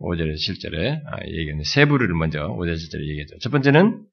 [0.00, 3.38] 5절에 7절에 아, 얘기하는 세 부류를 먼저 5절 7절에 얘기했죠.
[3.40, 4.04] 첫 번째는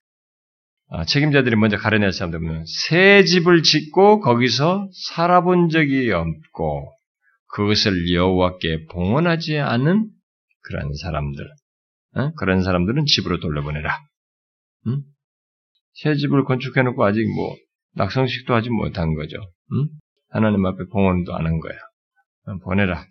[0.89, 6.93] 아, 책임자들이 먼저 가려낼 사람들 보면 새 집을 짓고 거기서 살아본 적이 없고
[7.47, 10.09] 그것을 여호와께 봉헌하지 않은
[10.61, 11.45] 그런 사람들,
[12.15, 12.33] 어?
[12.35, 13.99] 그런 사람들은 집으로 돌려보내라.
[14.87, 15.01] 응?
[15.93, 17.55] 새 집을 건축해놓고 아직 뭐
[17.95, 19.37] 낙성식도 하지 못한 거죠.
[19.73, 19.87] 응?
[20.29, 21.77] 하나님 앞에 봉헌도 안 한 거야.
[22.63, 23.05] 보내라.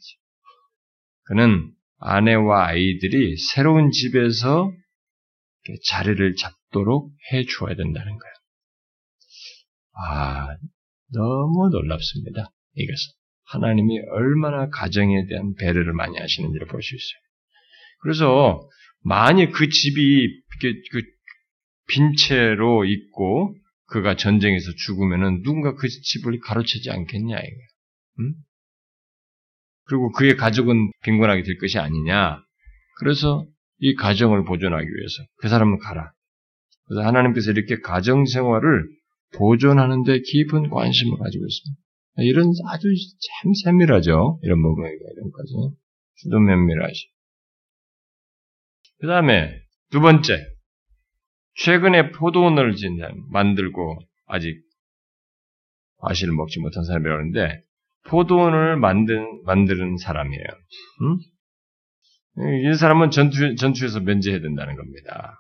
[1.25, 4.73] 그는 아내와 아이들이 새로운 집에서
[5.87, 8.35] 자리를 잡도록 해 주어야 된다는 거예요.
[9.95, 10.49] 아,
[11.12, 12.51] 너무 놀랍습니다.
[12.75, 13.12] 이것은.
[13.45, 17.21] 하나님이 얼마나 가정에 대한 배려를 많이 하시는지를 볼 수 있어요.
[18.01, 18.68] 그래서,
[19.05, 20.42] 만약 그 집이
[20.90, 21.03] 그
[21.88, 23.55] 빈채로 있고,
[23.92, 27.68] 그가 전쟁에서 죽으면은 누군가 그 집을 가로채지 않겠냐, 이거예요.
[28.20, 28.35] 응?
[29.85, 32.42] 그리고 그의 가족은 빈곤하게 될 것이 아니냐.
[32.98, 33.46] 그래서
[33.78, 36.11] 이 가정을 보존하기 위해서 그 사람은 가라.
[36.87, 38.88] 그래서 하나님께서 이렇게 가정 생활을
[39.35, 41.83] 보존하는 데 깊은 관심을 가지고 있습니다.
[42.18, 44.40] 이런 아주 참 세밀하죠.
[44.42, 45.52] 이런 부분에 이런 것까지.
[46.16, 47.09] 주도 면밀하시.
[49.00, 50.51] 그 다음에 두 번째.
[51.54, 52.74] 최근에 포도원을
[53.30, 54.62] 만들고 아직
[55.98, 57.62] 과실을 먹지 못한 사람이라고 하는데
[58.08, 60.44] 포도원을 만든, 만드는 사람이에요.
[61.02, 61.18] 음?
[62.64, 65.38] 이 사람은 전투, 전투에서 면제해야 된다는 겁니다.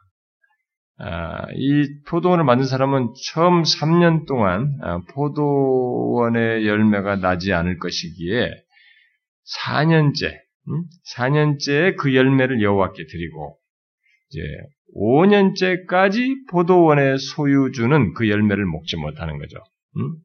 [0.98, 8.50] 아, 이 포도원을 만든 사람은 처음 3년 동안 아, 포도원의 열매가 나지 않을 것이기에
[9.58, 10.84] 4년째, 음?
[11.16, 13.58] 4년째 그 열매를 여호와께 드리고
[14.30, 14.40] 이제
[14.96, 19.58] 5년째까지 포도원의 소유주는 그 열매를 먹지 못하는 거죠.
[19.96, 20.16] 음?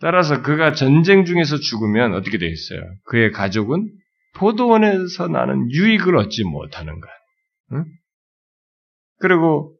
[0.00, 2.80] 따라서 그가 전쟁 중에서 죽으면 어떻게 되겠어요?
[3.04, 3.90] 그의 가족은
[4.36, 7.12] 포도원에서 나는 유익을 얻지 못하는 거야.
[7.72, 7.84] 응?
[9.18, 9.74] 그리고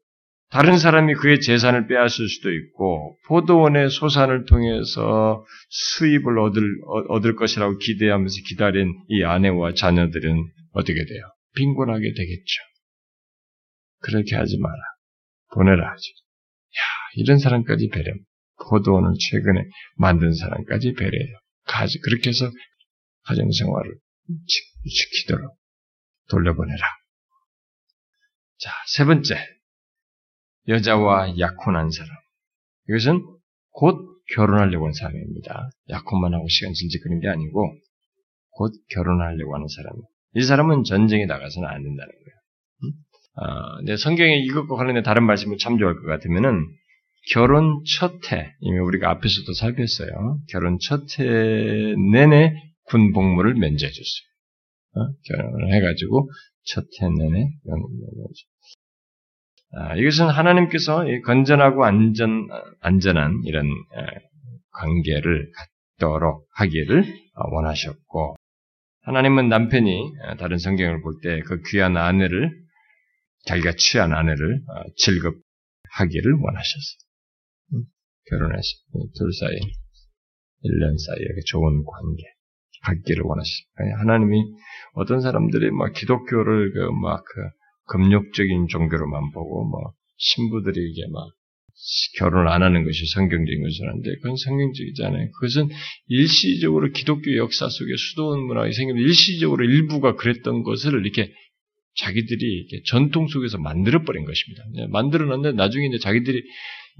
[0.50, 6.62] 다른 사람이 그의 재산을 빼앗을 수도 있고 포도원의 소산을 통해서 수입을 얻을
[7.08, 11.22] 얻을 것이라고 기대하면서 기다린 이 아내와 자녀들은 어떻게 돼요?
[11.54, 12.62] 빈곤하게 되겠죠.
[14.00, 14.76] 그렇게 하지 마라.
[15.54, 16.12] 보내라 하지.
[16.12, 16.82] 야,
[17.16, 18.12] 이런 사람까지 배려.
[18.68, 19.64] 포도원을 최근에
[19.96, 21.38] 만든 사람까지 배려해요.
[21.64, 22.50] 가지 그렇게 해서
[23.24, 23.98] 가정 생활을
[24.84, 25.56] 지키도록
[26.30, 26.78] 돌려보내라.
[28.58, 29.36] 자, 세 번째.
[30.66, 32.10] 여자와 약혼한 사람.
[32.88, 33.22] 이것은
[33.70, 35.70] 곧 결혼하려고 하는 사람입니다.
[35.88, 37.74] 약혼만 하고 시간 질질 끄는 게 아니고
[38.50, 39.92] 곧 결혼하려고 하는 사람.
[40.34, 42.37] 이 사람은 전쟁에 나가서는 안 된다는 거예요.
[43.86, 46.66] 근 성경에 이것과 관련된 다른 말씀을 참조할 것 같으면은
[47.30, 50.38] 결혼 첫 해, 이미 우리가 앞에서도 살폈어요.
[50.50, 54.28] 결혼 첫해 내내 군 복무를 면제해 줬어요.
[55.06, 55.12] 어?
[55.26, 56.30] 결혼을 해가지고
[56.64, 57.48] 첫해 내내
[59.72, 62.48] 아, 이것은 하나님께서 건전하고 안전
[62.80, 63.66] 안전한 이런
[64.72, 65.50] 관계를
[65.98, 67.04] 갖도록 하기를
[67.52, 68.36] 원하셨고
[69.02, 72.50] 하나님은 남편이 다른 성경을 볼 때 그 귀한 아내를
[73.46, 74.62] 자기가 취한 아내를
[74.96, 77.84] 즐겁하기를 원하셨어요.
[78.30, 78.68] 결혼해서
[79.16, 79.56] 둘 사이
[80.64, 82.22] 1년 사이에 좋은 관계
[82.82, 84.00] 갖기를 원하십니다.
[84.00, 84.42] 하나님이
[84.94, 87.40] 어떤 사람들이 막 기독교를 그막 그
[87.92, 91.30] 금욕적인 종교로만 보고 뭐 신부들이 이게 막
[92.18, 95.30] 결혼을 안 하는 것이 성경적인 것을 하는데 그건 성경적이지 않아요.
[95.30, 95.68] 그것은
[96.08, 101.32] 일시적으로 기독교 역사 속에 수도원 문화가 생기면 일시적으로 일부가 그랬던 것을 이렇게
[101.98, 104.64] 자기들이 전통 속에서 만들어 버린 것입니다.
[104.74, 106.42] 네, 만들어 놨는데 나중에 이제 자기들이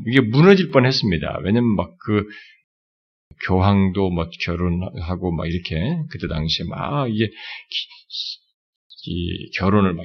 [0.07, 1.41] 이게 무너질 뻔했습니다.
[1.45, 2.25] 왜냐면 막 그
[3.47, 5.77] 교황도 막 결혼하고 막 이렇게
[6.11, 7.31] 그때 당시에 막 이게
[9.07, 10.05] 이 결혼을 막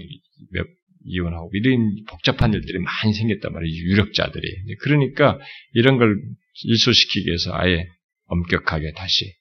[0.51, 0.67] 몇,
[1.05, 3.75] 이혼하고 이런 복잡한 일들이 많이 생겼단 말이에요.
[3.75, 4.75] 유력자들이.
[4.81, 5.39] 그러니까
[5.73, 6.21] 이런 걸
[6.63, 7.87] 일소시키기 위해서 아예
[8.27, 9.33] 엄격하게 다시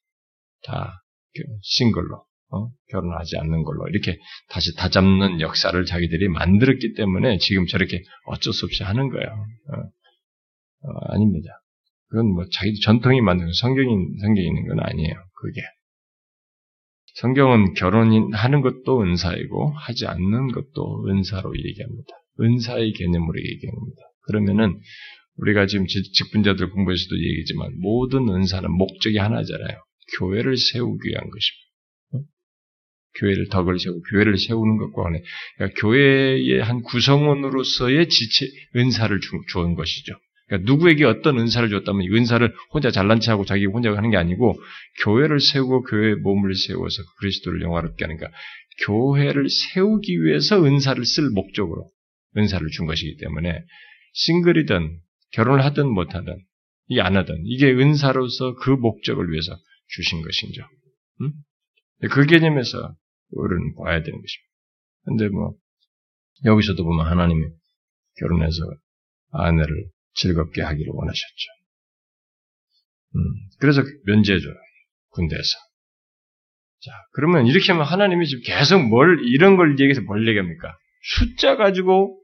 [0.64, 1.02] 다
[1.62, 2.68] 싱글로 어?
[2.90, 8.82] 결혼하지 않는 걸로 이렇게 다시 다잡는 역사를 자기들이 만들었기 때문에 지금 저렇게 어쩔 수 없이
[8.82, 9.28] 하는 거예요.
[9.28, 9.80] 어?
[10.84, 11.48] 어, 아닙니다.
[12.08, 13.88] 그건 뭐 자기 전통이 만든 성경이
[14.20, 15.14] 성경이 있는 건 아니에요.
[15.40, 15.62] 그게
[17.14, 22.08] 성경은 결혼하는 것도 은사이고 하지 않는 것도 은사로 얘기합니다.
[22.40, 24.02] 은사의 개념으로 얘기합니다.
[24.22, 24.78] 그러면은
[25.36, 29.78] 우리가 지금 직분자들 공부에서도 얘기지만 모든 은사는 목적이 하나잖아요.
[30.18, 31.61] 교회를 세우기 위한 것입니다.
[33.18, 35.22] 교회를 덕을 세우고 교회를 세우는 것과 관해
[35.56, 38.46] 그러니까 교회의 한 구성원으로서의 지체
[38.76, 40.14] 은사를 주은 것이죠.
[40.46, 44.54] 그러니까 누구에게 어떤 은사를 줬다면 이 은사를 혼자 잘난 체하고 자기 혼자 하는 게 아니고
[45.02, 48.28] 교회를 세우고 교회의 몸을 세워서 그리스도를 영화롭게 하는 가
[48.86, 51.88] 교회를 세우기 위해서 은사를 쓸 목적으로
[52.36, 53.62] 은사를 준 것이기 때문에
[54.14, 54.98] 싱글이든
[55.32, 56.38] 결혼을 하든 못하든
[56.88, 59.56] 이게 안 하든 이게 은사로서 그 목적을 위해서
[59.88, 60.62] 주신 것이죠.
[61.22, 61.32] 음?
[62.10, 62.94] 그 개념에서
[63.32, 64.52] 우리는 봐야 되는 것입니다.
[65.04, 65.54] 근데 뭐
[66.44, 67.44] 여기서도 보면 하나님이
[68.18, 68.58] 결혼해서
[69.32, 71.48] 아내를 즐겁게 하기를 원하셨죠.
[73.16, 73.20] 음,
[73.58, 74.54] 그래서 면제해줘요.
[75.10, 75.58] 군대에서.
[76.80, 80.76] 자, 그러면 이렇게 하면 하나님이 지금 계속 뭘, 이런 걸 얘기해서 뭘 얘기합니까?
[81.02, 82.18] 숫자 가지고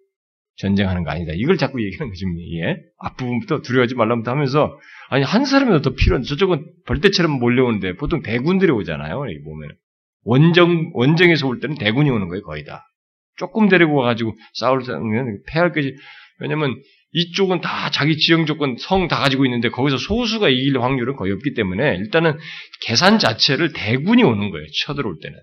[0.56, 1.32] 전쟁하는 거 아니다.
[1.34, 2.24] 이걸 자꾸 얘기하는 거지,
[2.62, 2.76] 예?
[2.98, 4.76] 앞부분부터 두려워하지 말라부터 하면서,
[5.08, 9.70] 아니, 한 사람이라도 더 필요한, 저쪽은 벌떼처럼 몰려오는데, 보통 대군들이 오잖아요, 여기 보면.
[10.24, 12.84] 원정, 원정에서 올 때는 대군이 오는 거예요, 거의 다.
[13.36, 15.94] 조금 데리고 와가지고 싸울 때면 패할 것이,
[16.40, 16.74] 왜냐면
[17.12, 21.54] 이쪽은 다 자기 지형 조건 성 다 가지고 있는데 거기서 소수가 이길 확률은 거의 없기
[21.54, 22.36] 때문에 일단은
[22.82, 24.66] 계산 자체를 대군이 오는 거예요.
[24.84, 25.38] 쳐들어올 때는.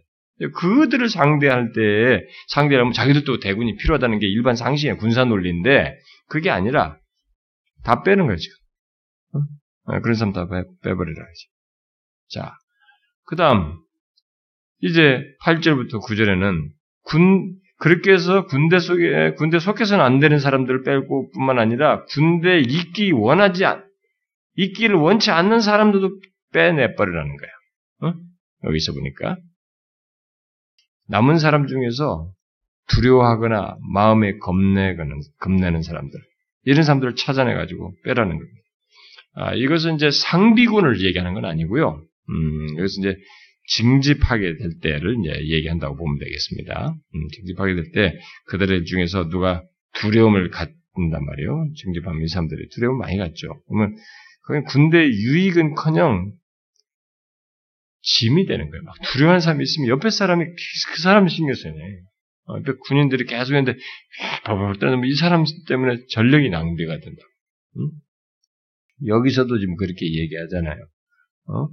[0.53, 5.95] 그들을 상대할 때 상대하면 자기들도 대군이 필요하다는 게 일반 상식의 군사 논리인데
[6.27, 6.97] 그게 아니라
[7.83, 8.55] 다 빼는 거예요 지금.
[9.33, 9.99] 어?
[10.01, 11.23] 그런 사람 다 빼, 빼버리라.
[12.29, 12.53] 자,
[13.25, 13.79] 그 다음
[14.85, 16.69] 이제 8절부터 9절에는
[17.05, 23.11] 군 그렇게 해서 군대 속에 군대 속해서는 안 되는 사람들을 빼고 뿐만 아니라 군대 있기
[23.11, 23.83] 원하지 않
[24.55, 26.19] 있기를 원치 않는 사람들도
[26.53, 28.13] 빼내버리라는 거예요.
[28.13, 28.19] 어?
[28.65, 29.37] 여기서 보니까
[31.07, 32.31] 남은 사람 중에서
[32.87, 36.19] 두려워하거나 마음에 겁내거나 겁내는 사람들
[36.65, 38.59] 이런 사람들을 찾아내 가지고 빼라는 겁니다.
[39.33, 42.01] 아, 이것은 이제 상비군을 얘기하는 건 아니고요.
[42.29, 43.17] 음, 이것은 이제
[43.67, 46.95] 징집하게 될 때를 이제 얘기한다고 보면 되겠습니다.
[47.15, 49.63] 음, 징집하게 될 때 그들의 중에서 누가
[49.95, 51.69] 두려움을 갖는단 말이에요.
[51.75, 53.61] 징집하면 이 사람들이 두려움 많이 갖죠.
[53.67, 53.95] 그러면
[54.43, 56.31] 그건 군대 유익은커녕
[58.01, 58.83] 짐이 되는 거예요.
[58.83, 61.73] 막 두려워하는 사람이 있으면 옆에 사람이 그 사람 신경 쓰네.
[62.47, 63.75] 어, 군인들이 계속 했는데,
[65.07, 67.21] 이 사람 때문에 전력이 낭비가 된다.
[67.77, 67.89] 응?
[69.07, 70.87] 여기서도 지금 그렇게 얘기하잖아요.
[71.47, 71.67] 어?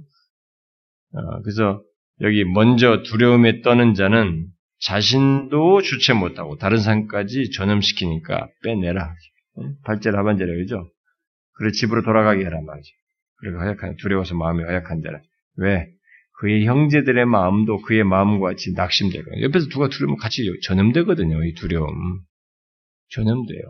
[1.13, 1.81] 어, 그래서
[2.21, 4.47] 여기 먼저 두려움에 떠는 자는
[4.79, 9.15] 자신도 주체 못하고 다른 사람까지 전염시키니까 빼내라.
[9.85, 10.89] 발제를 하반제라 그죠?
[11.53, 12.91] 그래 집으로 돌아가게 해라 말이지.
[13.37, 15.21] 그리고 허약한 두려워서 마음이 허약한 자는
[15.57, 15.87] 왜
[16.39, 21.45] 그의 형제들의 마음도 그의 마음과 같이 낙심되고 옆에서 누가 두려우면 같이 전염되거든요.
[21.45, 22.21] 이 두려움
[23.09, 23.61] 전염돼요.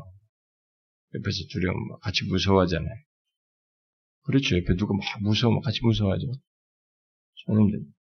[1.16, 2.96] 옆에서 두려움 같이 무서워하잖아요.
[4.24, 4.58] 그렇죠.
[4.58, 6.26] 옆에 누가 막 무서우면 같이 무서워하죠.
[7.46, 7.92] 전염됩니다.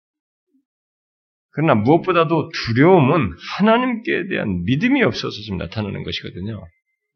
[1.52, 6.66] 그러나 무엇보다도 두려움은 하나님께 대한 믿음이 없어서 좀 나타나는 것이거든요.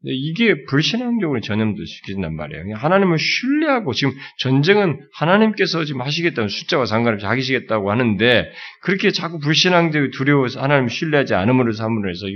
[0.04, 2.76] 이게 불신앙적으로 전염도 시킨단 말이에요.
[2.76, 8.52] 하나님을 신뢰하고 지금 전쟁은 하나님께서 지금 하시겠다는 숫자와 상관없이 하시겠다고 하는데
[8.82, 12.26] 그렇게 자꾸 불신앙적으로 두려워서 하나님을 신뢰하지 않음으로 삼으로 해서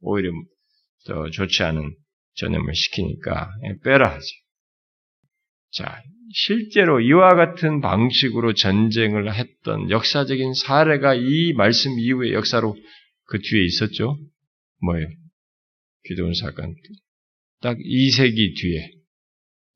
[0.00, 0.32] 오히려
[1.06, 1.94] 더 좋지 않은
[2.34, 3.50] 전염을 시키니까
[3.84, 4.26] 빼라 하지.
[5.76, 6.02] 자,
[6.32, 12.74] 실제로 이와 같은 방식으로 전쟁을 했던 역사적인 사례가 이 말씀 이후의 역사로
[13.24, 14.16] 그 뒤에 있었죠.
[14.82, 15.06] 뭐예요?
[16.04, 16.74] 기도원 사건.
[17.60, 18.90] 딱 2세기 뒤에,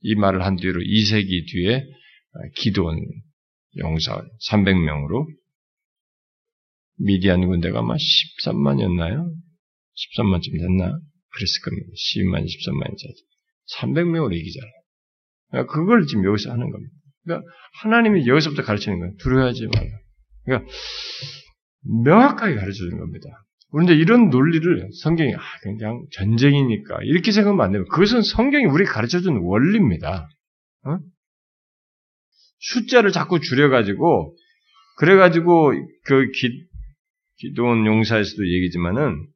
[0.03, 1.85] 이 말을 한 뒤로 2세기 뒤에
[2.57, 2.99] 기도원
[3.79, 5.27] 용사 300명으로
[6.99, 9.35] 미디안 군대가 아마 13만이었나요?
[10.17, 10.99] 13만쯤 됐나?
[11.33, 11.87] 그랬을 겁니다.
[12.17, 13.15] 12만, 13만이지.
[13.79, 14.80] 300명으로 이기잖아요.
[15.51, 16.95] 그러니까 그걸 지금 여기서 하는 겁니다.
[17.25, 17.51] 그러니까
[17.83, 19.15] 하나님이 여기서부터 가르치는 거예요.
[19.19, 19.91] 두려워하지 말라.
[20.45, 20.73] 그러니까
[22.05, 23.29] 명확하게 가르쳐 주는 겁니다.
[23.73, 27.85] 그런데 이런 논리를 성경이 아, 그냥 전쟁이니까 이렇게 생각하면 안 돼요.
[27.87, 30.29] 그것은 성경이 우리가 가르쳐 주는 원리입니다.
[30.87, 30.99] 어?
[32.59, 34.37] 숫자를 자꾸 줄여가지고
[34.99, 35.73] 그래가지고
[36.05, 36.67] 그 기,
[37.37, 39.27] 기도원 용사에서도 얘기지만은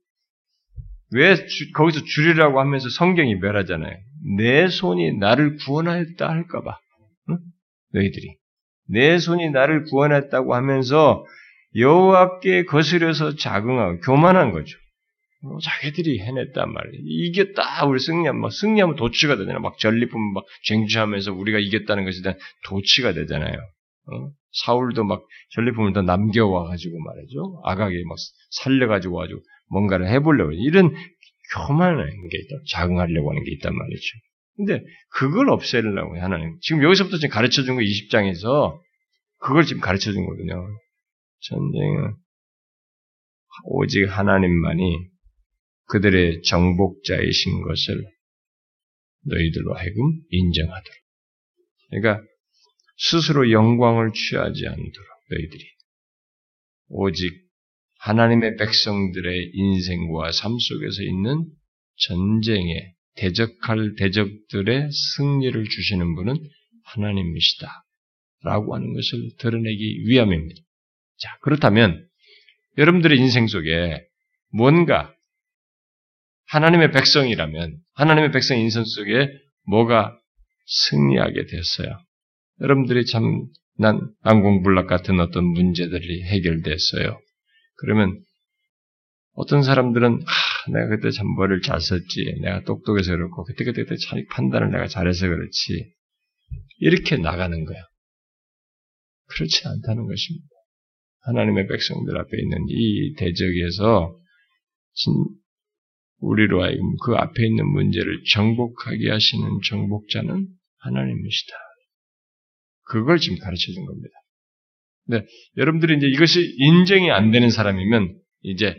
[1.12, 3.96] 왜 주, 거기서 줄이라고 하면서 성경이 멸하잖아요.
[4.36, 6.78] 내 손이 나를 구원하였다 할까봐.
[7.30, 7.38] 응?
[7.92, 8.36] 너희들이
[8.88, 11.24] 내 손이 나를 구원했다고 하면서
[11.76, 14.78] 여호와께 거스려서 자긍하고 교만한 거죠.
[15.42, 17.02] 뭐 자기들이 해냈단 말이에요.
[17.04, 19.60] 이겼다, 우리 승리하면, 막 승리하면 도치가 되잖아요.
[19.60, 23.52] 막 전리품 막 쟁취하면서 우리가 이겼다는 것에 대한 도치가 되잖아요.
[23.52, 24.30] 어?
[24.64, 27.60] 사울도 막 전리품을 더 남겨와가지고 말이죠.
[27.64, 28.16] 아가게 막
[28.50, 30.52] 살려가지고 와가지고 뭔가를 해보려고.
[30.52, 30.94] 이런
[31.54, 32.56] 교만한 게 있다.
[32.70, 34.18] 자긍하려고 하는 게 있단 말이죠.
[34.56, 36.56] 근데 그걸 없애려고 하나님.
[36.60, 38.78] 지금 여기서부터 지금 가르쳐 준 거 20장에서
[39.40, 40.66] 그걸 지금 가르쳐 준 거거든요.
[41.40, 42.14] 전쟁은
[43.64, 45.08] 오직 하나님만이
[45.86, 48.04] 그들의 정복자이신 것을
[49.26, 50.98] 너희들로 하여금 인정하도록.
[51.90, 52.24] 그러니까
[52.96, 55.64] 스스로 영광을 취하지 않도록 너희들이
[56.88, 57.43] 오직
[58.04, 61.46] 하나님의 백성들의 인생과 삶 속에서 있는
[61.96, 66.36] 전쟁에 대적할 대적들의 승리를 주시는 분은
[66.84, 67.84] 하나님이시다.
[68.42, 70.60] 라고 하는 것을 드러내기 위함입니다.
[71.16, 72.06] 자, 그렇다면
[72.76, 74.04] 여러분들의 인생 속에
[74.52, 75.14] 뭔가
[76.48, 79.30] 하나님의 백성이라면 하나님의 백성 인생 속에
[79.66, 80.14] 뭐가
[80.66, 81.98] 승리하게 됐어요.
[82.60, 87.23] 여러분들이 참난 안공불락 같은 어떤 문제들이 해결됐어요.
[87.76, 88.22] 그러면
[89.32, 93.96] 어떤 사람들은 아, 내가 그때 참 머리를 잘 썼지, 내가 똑똑해서 그렇고 그때 그때 그때
[94.08, 95.92] 참 판단을 내가 잘해서 그렇지
[96.78, 97.78] 이렇게 나가는 거야.
[99.26, 100.46] 그렇지 않다는 것입니다.
[101.22, 104.18] 하나님의 백성들 앞에 있는 이 대적에서
[104.92, 105.12] 진,
[106.18, 110.46] 우리로 하여금 그 앞에 있는 문제를 정복하게 하시는 정복자는
[110.78, 111.54] 하나님이시다.
[112.86, 114.14] 그걸 지금 가르쳐 준 겁니다.
[115.06, 115.24] 네,
[115.56, 118.76] 여러분들이 이제 이것이 인정이 안 되는 사람이면 이제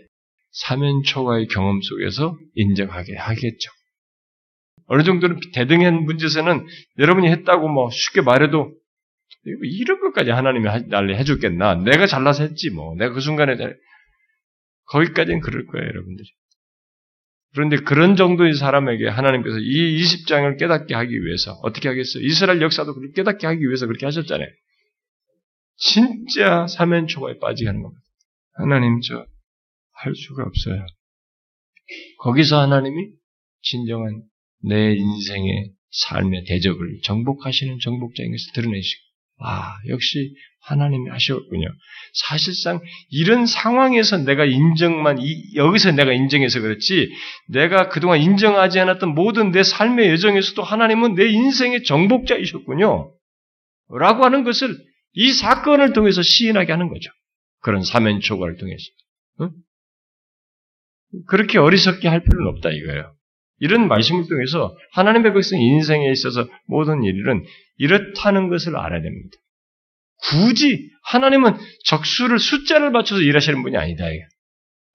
[0.52, 3.72] 사면초가의 경험 속에서 인정하게 하겠죠.
[4.88, 6.66] 어느 정도는 대등한 문제에서는
[7.00, 8.74] 여러분이 했다고 뭐 쉽게 말해도
[9.64, 11.84] 이런 것까지 하나님이 나를 해줬겠나?
[11.84, 12.96] 내가 잘나서 했지 뭐.
[12.96, 13.56] 내가 그 순간에
[14.86, 16.28] 거기까지는 그럴 거예요, 여러분들이.
[17.54, 22.24] 그런데 그런 정도의 사람에게 하나님께서 이 20장을 깨닫게 하기 위해서 어떻게 하겠어요?
[22.24, 24.48] 이스라엘 역사도 그렇게 깨닫게 하기 위해서 그렇게 하셨잖아요.
[25.78, 28.02] 진짜 사면초가에 빠지게 하는 겁니다.
[28.54, 29.26] 하나님 저
[29.96, 30.86] 할 수가 없어요.
[32.20, 33.10] 거기서 하나님이
[33.62, 34.24] 진정한
[34.64, 39.02] 내 인생의 삶의 대적을 정복하시는 정복자인 것을 드러내시고
[39.40, 41.68] 아 역시 하나님이 하셨군요.
[42.14, 47.12] 사실상 이런 상황에서 내가 인정만 이, 여기서 내가 인정해서 그렇지
[47.50, 53.14] 내가 그동안 인정하지 않았던 모든 내 삶의 여정에서도 하나님은 내 인생의 정복자이셨군요.
[53.90, 54.76] 라고 하는 것을
[55.16, 57.10] 이 사건을 통해서 시인하게 하는 거죠.
[57.62, 58.84] 그런 사면초가를 통해서.
[59.42, 59.52] 응?
[61.28, 63.16] 그렇게 어리석게 할 필요는 없다 이거예요.
[63.60, 67.44] 이런 말씀을 통해서 하나님의 백성 인생에 있어서 모든 일은
[67.78, 69.38] 이렇다는 것을 알아야 됩니다.
[70.30, 71.54] 굳이 하나님은
[71.86, 74.06] 적수를 숫자를 맞춰서 일하시는 분이 아니다.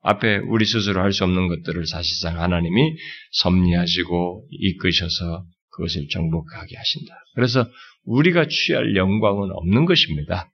[0.02, 2.96] 앞에 우리 스스로 할 수 없는 것들을 사실상 하나님이
[3.32, 5.44] 섭리하시고 이끄셔서
[5.80, 7.14] 그것을 정복하게 하신다.
[7.34, 7.66] 그래서
[8.04, 10.52] 우리가 취할 영광은 없는 것입니다.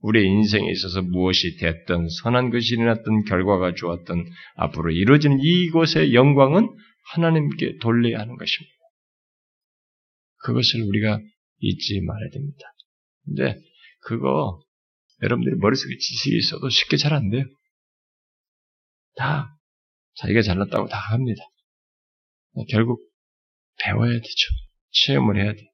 [0.00, 4.24] 우리의 인생에 있어서 무엇이 됐든 선한 것이 일어났든 결과가 좋았든
[4.56, 6.68] 앞으로 이루어지는 이곳의 영광은
[7.12, 8.74] 하나님께 돌려야 하는 것입니다.
[10.44, 11.20] 그것을 우리가
[11.60, 12.60] 잊지 말아야 됩니다.
[13.24, 13.60] 근데
[14.00, 14.60] 그거
[15.22, 17.44] 여러분들이 머릿속에 지식이 있어도 쉽게 잘 안 돼요.
[19.16, 19.56] 다
[20.16, 21.42] 자기가 잘났다고 다 합니다.
[22.68, 23.00] 결국
[23.82, 24.50] 배워야 되죠.
[24.90, 25.68] 체험을 해야 돼요.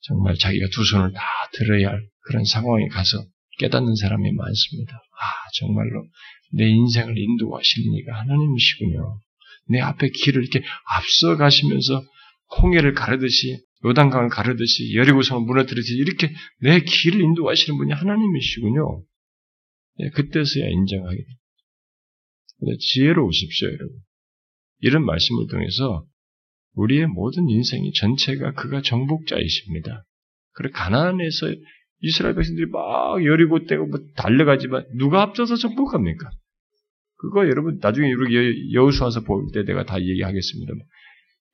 [0.00, 1.20] 정말 자기가 두 손을 다
[1.52, 3.24] 들어야 할 그런 상황에 가서
[3.58, 4.94] 깨닫는 사람이 많습니다.
[4.94, 6.06] 아, 정말로
[6.52, 9.20] 내 인생을 인도하시는 이가 하나님이시군요.
[9.68, 10.66] 내 앞에 길을 이렇게
[10.96, 12.04] 앞서 가시면서
[12.60, 19.04] 홍해를 가르듯이 요단강을 가르듯이 여리고성을 무너뜨리듯이 이렇게 내 길을 인도하시는 분이 하나님이시군요.
[19.98, 22.78] 네, 그때서야 인정하게 됩니다.
[22.80, 23.96] 지혜로우십시오, 여러분.
[24.80, 26.06] 이런 말씀을 통해서
[26.74, 30.04] 우리의 모든 인생이 전체가 그가 정복자이십니다.
[30.52, 31.54] 그래 가난에서
[32.00, 36.30] 이스라엘 백성들이 막 여리고 떼고 뭐 달려가지만 누가 앞서서 정복합니까?
[37.16, 40.72] 그거 여러분 나중에 이렇게 여우수 와서 볼 때 내가 다 얘기하겠습니다.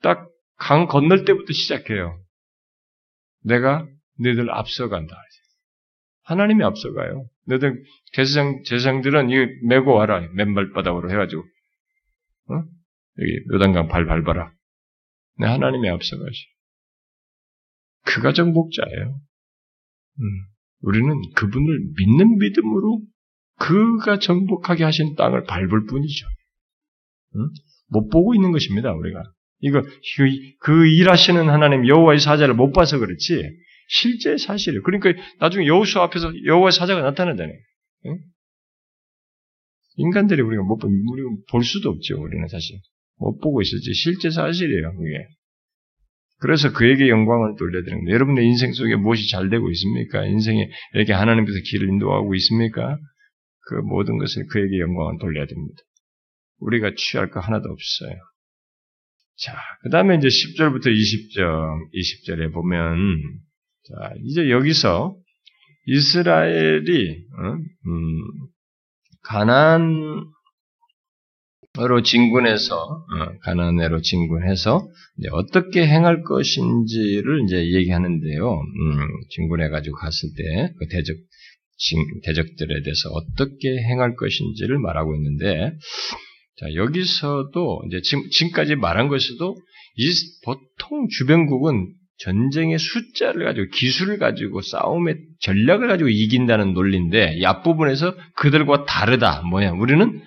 [0.03, 2.21] 딱 강 건널 때부터 시작해요.
[3.45, 3.87] 내가
[4.19, 5.17] 너희들 앞서간다.
[6.25, 7.27] 하나님이 앞서가요.
[7.47, 9.35] 너희들 제사장, 제사장들은 이
[9.67, 10.29] 메고 와라.
[10.35, 11.43] 맨발바닥으로 해가지고.
[11.43, 12.55] 어?
[13.21, 14.53] 여기 요단강 발 밟아라.
[15.39, 16.47] 내 하나님이 앞서가시.
[18.05, 19.21] 그가 정복자예요.
[20.21, 20.25] 음,
[20.81, 23.03] 우리는 그분을 믿는 믿음으로
[23.59, 26.27] 그가 정복하게 하신 땅을 밟을 뿐이죠.
[27.37, 27.49] 음?
[27.89, 29.23] 못 보고 있는 것입니다, 우리가.
[29.61, 30.29] 이거 그,
[30.61, 33.43] 그 일하시는 하나님 여호와의 사자를 못 봐서 그렇지
[33.89, 34.83] 실제 사실이에요.
[34.83, 37.53] 그러니까 나중에 여호수 앞에서 여호와의 사자가 나타난다네.
[38.07, 38.19] 응?
[39.97, 42.21] 인간들이 우리가 못 보, 우리가 볼 수도 없죠.
[42.21, 42.79] 우리는 사실
[43.19, 44.97] 못 보고 있었지 실제 사실이에요.
[44.97, 45.27] 그게.
[46.41, 48.15] 그래서 그에게 영광을 돌려드리는 거예요.
[48.15, 50.25] 여러분의 인생 속에 무엇이 잘 되고 있습니까?
[50.25, 52.97] 인생에 이렇게 하나님께서 길을 인도하고 있습니까?
[53.69, 55.83] 그 모든 것을 그에게 영광을 돌려야 됩니다.
[56.61, 58.17] 우리가 취할 거 하나도 없어요.
[59.37, 63.23] 자, 그 다음에 이제 10절부터 20절, 20절에 보면,
[63.85, 65.17] 자, 이제 여기서
[65.87, 67.53] 이스라엘이, 어?
[67.87, 68.23] 음,
[69.23, 70.25] 가난으
[71.87, 74.89] 로 진군해서, 어, 가난으로 진군해서,
[75.33, 78.53] 어떻게 행할 것인지를 이제 얘기하는데요.
[78.53, 81.17] 음, 진군해 가지고 갔을 때, 그 대적,
[82.25, 85.73] 대적들에 대해서 어떻게 행할 것인지를 말하고 있는데,
[86.59, 89.57] 자, 여기서도 이제 지금, 지금까지 말한 것에도
[89.97, 90.07] 이
[90.45, 98.85] 보통 주변국은 전쟁의 숫자를 가지고 기술을 가지고 싸움의 전략을 가지고 이긴다는 논리인데 이 앞부분에서 그들과
[98.85, 99.43] 다르다.
[99.43, 99.71] 뭐야?
[99.73, 100.21] 우리는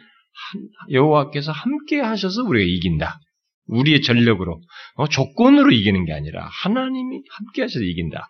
[0.91, 3.19] 여호와께서 함께 하셔서 우리가 이긴다.
[3.67, 4.59] 우리의 전력으로
[4.95, 8.29] 어, 조건으로 이기는 게 아니라 하나님이 함께 하셔서 이긴다.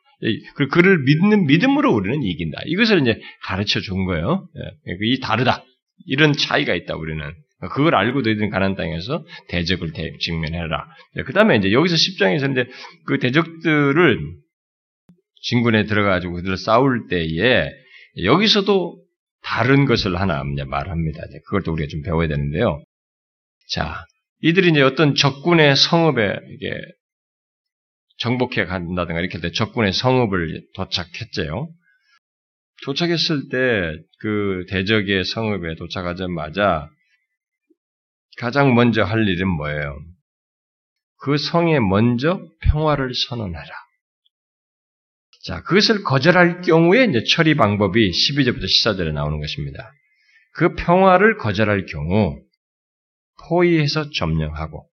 [0.55, 2.61] 그리고 그를 믿는 믿음으로 우리는 이긴다.
[2.67, 4.47] 이것을 이제 가르쳐 준 거예요.
[4.87, 5.63] 예, 이 다르다.
[6.05, 6.95] 이런 차이가 있다.
[6.95, 7.23] 우리는
[7.73, 10.87] 그걸 알고 너희들은 가난 땅에서 대적을 대, 직면해라.
[11.25, 12.69] 그 다음에 이제 여기서 10장에서 이제
[13.05, 14.19] 그 대적들을
[15.43, 17.69] 진군에 들어가지고 그들을 싸울 때에
[18.23, 19.00] 여기서도
[19.43, 21.21] 다른 것을 하나 말합니다.
[21.65, 22.83] 또 우리가 좀 배워야 되는데요.
[23.69, 24.05] 자,
[24.41, 26.73] 이들이 이제 어떤 적군의 성읍에 이게
[28.17, 31.69] 정복해 간다든가 이렇게 할 때 적군의 성읍을 도착했죠.
[32.85, 36.89] 도착했을 때 그 대적의 성읍에 도착하자마자
[38.37, 39.97] 가장 먼저 할 일은 뭐예요?
[41.17, 43.69] 그 성에 먼저 평화를 선언하라.
[45.43, 49.91] 자, 그것을 거절할 경우에 이제 처리 방법이 12절부터 14절에 나오는 것입니다.
[50.53, 52.39] 그 평화를 거절할 경우
[53.47, 54.87] 포위해서 점령하고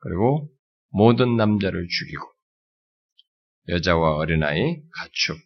[0.00, 0.48] 그리고
[0.90, 2.24] 모든 남자를 죽이고
[3.68, 5.36] 여자와 어린아이, 가축,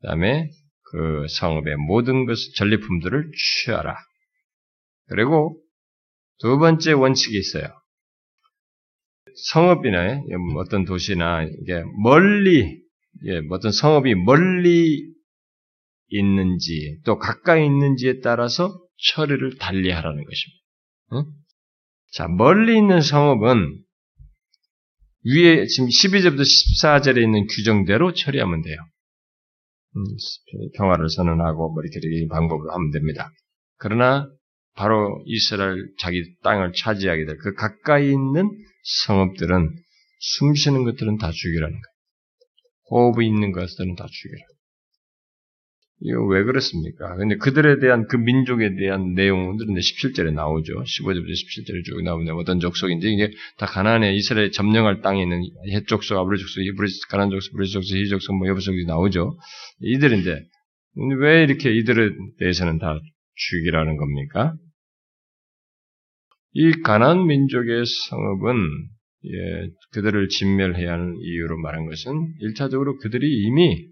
[0.00, 0.48] 그 다음에
[0.90, 3.98] 그 성읍의 모든 것 전리품들을 취하라.
[5.08, 5.60] 그리고
[6.38, 7.68] 두 번째 원칙이 있어요.
[9.52, 10.22] 성읍이나
[10.56, 12.85] 어떤 도시나 이게 멀리
[13.24, 15.12] 예, 어떤 성읍이 멀리
[16.08, 18.78] 있는지 또 가까이 있는지에 따라서
[19.12, 20.62] 처리를 달리하라는 것입니다.
[21.14, 21.24] 응?
[22.12, 23.82] 자, 멀리 있는 성읍은
[25.24, 28.76] 위에 지금 12절부터 14절에 있는 규정대로 처리하면 돼요.
[29.96, 30.04] 음,
[30.76, 33.30] 평화를 선언하고 뭐 이렇게 방법으로 하면 됩니다.
[33.78, 34.28] 그러나
[34.74, 38.48] 바로 이스라엘 자기 땅을 차지하게 될 그 가까이 있는
[39.06, 39.74] 성읍들은
[40.20, 41.95] 숨 쉬는 것들은 다 죽이라는 거예요.
[42.90, 44.56] 호흡이 있는 것들은 다 죽이라.
[46.00, 47.16] 이거 왜 그렇습니까?
[47.16, 50.74] 근데 그들에 대한 그 민족에 대한 내용들은 17절에 나오죠.
[50.74, 56.18] 15절부터 17절에 쭉 나오는데 어떤 족속인지 이게 다 가나안에 이스라엘 점령할 땅에 있는 헷 족속,
[56.18, 59.38] 아브리 족속, 이브리 가난 족속, 브리 족속, 히 족속, 뭐 여부 족이 나오죠.
[59.80, 60.44] 이들인데
[61.20, 62.10] 왜 이렇게 이들에
[62.40, 62.98] 대해서는 다
[63.34, 64.54] 죽이라는 겁니까?
[66.52, 68.95] 이 가난 민족의 성읍은
[69.26, 73.86] 예, 그들을 진멸해야 하는 이유로 말한 것은 일차적으로 그들이 이미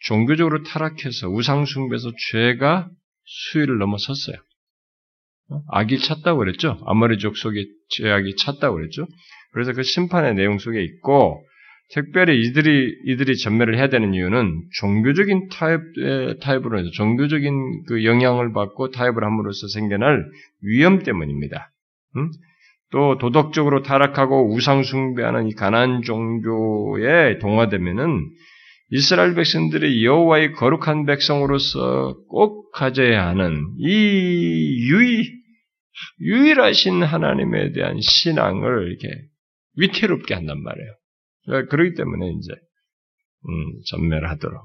[0.00, 2.90] 종교적으로 타락해서 우상숭배에서 죄가
[3.24, 4.36] 수위를 넘어섰어요.
[5.70, 6.78] 악이 찼다고 그랬죠.
[6.86, 9.06] 아모리 족속의 죄악이 찼다고 그랬죠.
[9.52, 11.42] 그래서 그 심판의 내용 속에 있고
[11.90, 15.80] 특별히 이들이 이들이 진멸을 해야 되는 이유는 종교적인 타락
[16.40, 20.22] 타락으로 해서 종교적인 그 영향을 받고 타락을 함으로써 생겨날
[20.60, 21.72] 위험 때문입니다.
[22.16, 22.30] 음?
[22.90, 28.30] 또 도덕적으로 타락하고 우상 숭배하는 이 가나안 종교에 동화되면은
[28.90, 35.38] 이스라엘 백성들이 여호와의 거룩한 백성으로서 꼭 가져야 하는 이 유일
[36.20, 39.08] 유일하신 하나님에 대한 신앙을 이렇게
[39.76, 40.90] 위태롭게 한단 말이에요.
[41.44, 42.52] 그러니까 그렇기 때문에 이제
[43.48, 44.62] 음, 전멸하도록.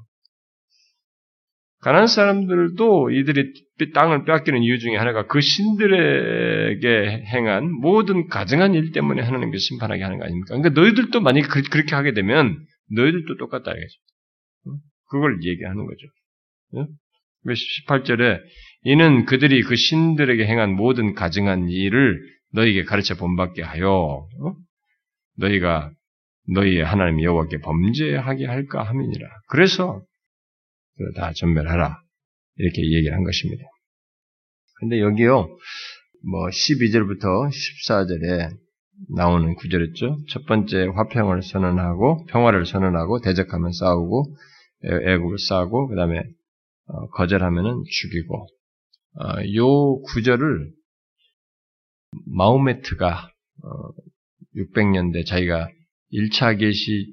[1.83, 3.53] 가난 사람들도 이들이
[3.93, 10.17] 땅을 빼앗기는 이유 중에 하나가 그 신들에게 행한 모든 가증한 일 때문에 하나님께 심판하게 하는
[10.17, 10.55] 거 아닙니까?
[10.55, 12.57] 그러니까 너희들도 만약에 그 렇게 하게 되면
[12.91, 13.99] 너희들도 똑같다 알겠죠.
[15.09, 16.87] 그걸 얘기하는 거죠.
[17.45, 18.39] 18절에
[18.83, 22.21] 이는 그들이 그 신들에게 행한 모든 가증한 일을
[22.53, 24.25] 너희에게 가르쳐 본받게 하여
[25.37, 25.91] 너희가
[26.47, 29.27] 너희의 하나님 여호와께 범죄하게 할까 함이니라.
[29.49, 30.01] 그래서
[31.15, 31.97] 다 전멸하라.
[32.57, 33.63] 이렇게 얘기를 한 것입니다.
[34.79, 35.47] 근데 여기요,
[36.25, 38.57] 뭐 12절부터 14절에
[39.15, 40.17] 나오는 구절이죠.
[40.29, 44.35] 첫 번째 화평을 선언하고 평화를 선언하고 대적하면 싸우고
[44.83, 46.21] 애국을 싸고 그 다음에
[46.87, 48.47] 어, 거절하면은 죽이고
[49.15, 50.71] 어, 요 구절을
[52.27, 53.31] 마우메트가
[54.55, 55.69] 600년대 어, 자기가
[56.11, 57.11] 1차 계시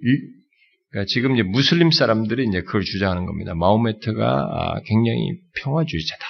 [0.90, 3.54] 그러니까 지금 이제 무슬림 사람들이 이제 그걸 주장하는 겁니다.
[3.54, 6.24] 마우메트가 아, 굉장히 평화주의자다.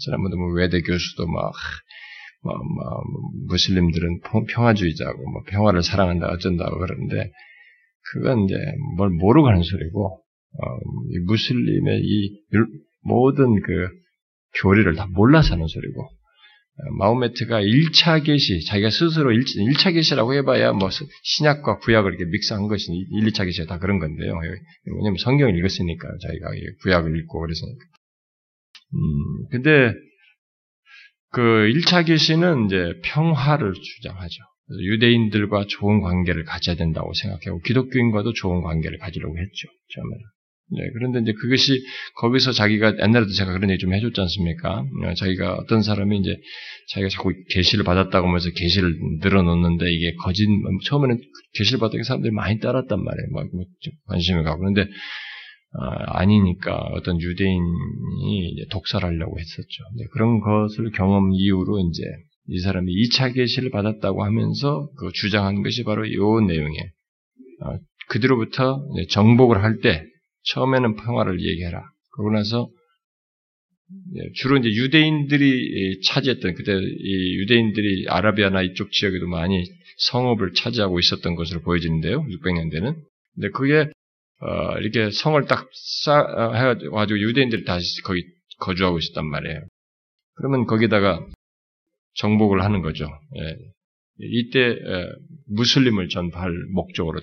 [0.00, 1.52] 지난번에 뭐 외대 교수도 막
[2.42, 3.02] 뭐, 뭐,
[3.48, 4.20] 무슬림들은
[4.54, 7.32] 평화주의자고 뭐 평화를 사랑한다 어쩐다고 그러는데
[8.12, 8.54] 그건 이제
[8.96, 10.76] 뭘 모르고 하는 소리고 어,
[11.10, 12.40] 이 무슬림의 이
[13.02, 13.88] 모든 그
[14.62, 16.08] 교리를 다 몰라서 하는 소리고 어,
[16.98, 20.90] 마우메트가 1차 계시, 자기가 스스로 1, 1차 계시라고 해봐야 뭐
[21.22, 24.38] 신약과 구약을 이렇게 믹스한 것이 1, 2차 계시가 다 그런 건데요.
[24.84, 26.48] 왜냐면 성경을 읽었으니까 자기가
[26.82, 27.84] 구약을 읽고 그래서니까.
[28.94, 29.94] 음, 근데
[31.30, 34.42] 그 1차 계시는 이제 평화를 주장하죠.
[34.70, 39.68] 유대인들과 좋은 관계를 가져야 된다고 생각하고 기독교인과도 좋은 관계를 가지려고 했죠.
[39.94, 40.24] 처음에는.
[40.68, 41.80] 네, 그런데 이제 그것이
[42.16, 44.80] 거기서 자기가 옛날에도 제가 그런 얘기 좀 해줬지 않습니까?
[44.80, 46.36] 어, 자기가 어떤 사람이 이제
[46.88, 48.92] 자기가 자꾸 계시를 받았다고 하면서 계시를
[49.22, 50.46] 늘어놓는데 이게 거짓
[50.86, 51.20] 처음에는
[51.54, 53.28] 계시를 받던 사람들이 많이 따랐단 말이에요.
[53.32, 53.64] 막뭐
[54.08, 54.90] 관심을 가고 그런데
[55.78, 59.84] 아, 아니니까 어떤 유대인이 독살을 하려고 했었죠.
[60.12, 62.02] 그런 것을 경험 이후로 이제
[62.48, 66.84] 이 사람이 2차 계시를 받았다고 하면서 그 주장한 것이 바로 이 내용이에요.
[67.62, 70.02] 어, 그들로부터 정복을 할 때
[70.46, 71.82] 처음에는 평화를 얘기해라.
[72.12, 72.68] 그러고 나서
[74.34, 79.64] 주로 이제 유대인들이 차지했던 그때 이 유대인들이 아라비아나 이쪽 지역에도 많이
[79.98, 82.24] 성읍을 차지하고 있었던 것으로 보여지는데요.
[82.24, 82.96] 600년대는.
[83.34, 83.90] 근데 그게
[84.40, 85.68] 어, 이렇게 성을 딱
[86.04, 88.24] 쌓, 어, 해가지고 유대인들이 다시 거기
[88.58, 89.66] 거주하고 있었단 말이에요.
[90.34, 91.26] 그러면 거기다가
[92.14, 93.06] 정복을 하는 거죠.
[93.36, 93.56] 예.
[94.18, 95.08] 이때 예,
[95.48, 97.20] 무슬림을 전파할 목적으로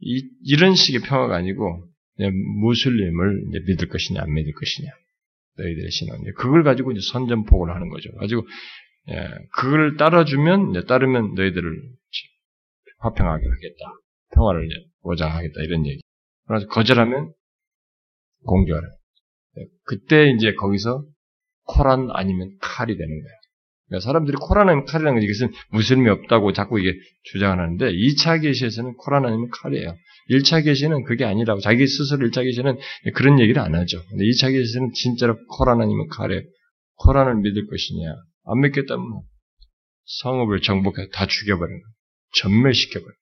[0.00, 4.90] 이, 이런 식의 평화가 아니고 무슬림을 믿을 것이냐 안 믿을 것이냐
[5.58, 8.10] 너희들의 신앙 그걸 가지고 이제 선전포고를 하는 거죠.
[8.12, 8.46] 가지고
[9.08, 11.82] 예, 그걸 따라주면 이제 따르면 너희들을
[12.98, 13.84] 화평하게 하겠다.
[14.34, 14.68] 평화를
[15.02, 16.00] 보장하겠다 이런 얘기.
[16.46, 17.32] 그래서 거절하면
[18.44, 18.88] 공격하라.
[19.56, 21.04] 네, 그때 이제 거기서
[21.64, 23.41] 코란 아니면 칼이 되는 거예요.
[23.92, 29.26] 그러니까 사람들이 아니면 칼이라는 건 이것은 무슬림이 없다고 자꾸 이게 주장을 하는데 2차 계시에서는 코란
[29.26, 29.94] 아니면 칼이에요.
[30.30, 32.78] 1차 계시는 그게 아니라고 자기 스스로 1차 계시는
[33.14, 34.02] 그런 얘기를 안 하죠.
[34.08, 36.40] 근데 2차 계시는 진짜로 코란 아니면 칼이에요.
[36.96, 38.14] 코란을 믿을 것이냐
[38.46, 39.04] 안 믿겠다면
[40.04, 41.92] 성읍을 정복해 다 죽여버리는 거예요.
[42.34, 43.14] 전멸시켜버려요.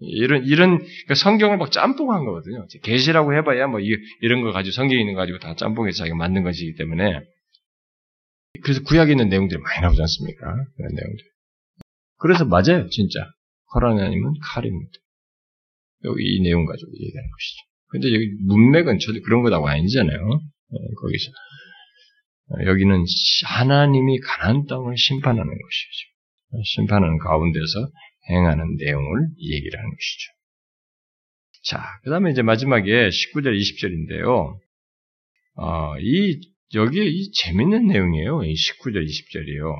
[0.00, 2.66] 이런 이런 그러니까 성경을 막 짬뽕한 거거든요.
[2.84, 3.88] 계시라고 해봐야 뭐 이,
[4.20, 7.20] 이런 거 가지고 성경 있는 거 가지고 다 짬뽕해서 자기가 만든 것이기 때문에
[8.62, 10.46] 그래서 구약에 있는 내용들이 많이 나오지 않습니까?
[10.76, 11.24] 그런 내용들.
[12.18, 13.30] 그래서 맞아요, 진짜.
[13.74, 14.92] 허락이 아니면 칼입니다.
[16.04, 17.68] 여기 이 내용 가지고 얘기하는 것이죠.
[17.88, 20.18] 근데 여기 문맥은 저도 그런 거다고 아니잖아요.
[20.18, 21.30] 네, 거기서.
[22.50, 23.04] 어, 여기는
[23.46, 26.64] 하나님이 가난 땅을 심판하는 것이죠.
[26.64, 27.90] 심판하는 가운데서
[28.30, 30.32] 행하는 내용을 얘기를 하는 것이죠.
[31.64, 34.58] 자, 그 다음에 이제 마지막에 19절, 20절인데요.
[35.56, 36.40] 어, 이,
[36.74, 38.44] 여기에 이 재밌는 내용이에요.
[38.44, 39.74] 이 19절, 20절이요.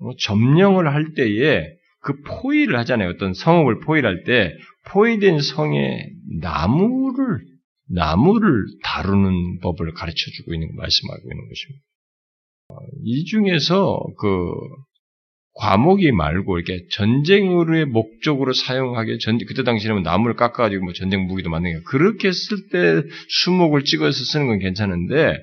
[0.00, 1.66] 뭐 점령을 할 때에
[2.00, 3.10] 그 포위를 하잖아요.
[3.10, 4.52] 어떤 성읍을 포위할 때
[4.88, 6.08] 포위된 성에
[6.40, 7.40] 나무를
[7.88, 11.84] 나무를 다루는 법을 가르쳐 주고 있는 말씀하고 있는 것입니다.
[12.68, 14.52] 어, 이 중에서 그
[15.54, 21.78] 과목이 말고 이렇게 전쟁으로의 목적으로 사용하게 전 그때 당시에는 나무를 깎아가지고 뭐 전쟁 무기도 만드는
[21.78, 25.38] 게 그렇게 쓸 때 수목을 찍어서 쓰는 건 괜찮은데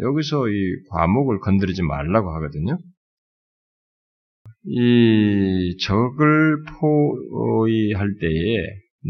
[0.00, 2.78] 여기서 이 과목을 건드리지 말라고 하거든요.
[4.64, 8.58] 이 적을 포위할 때에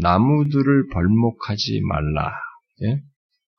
[0.01, 2.31] 나무들을 벌목하지 말라.
[2.83, 3.01] 예?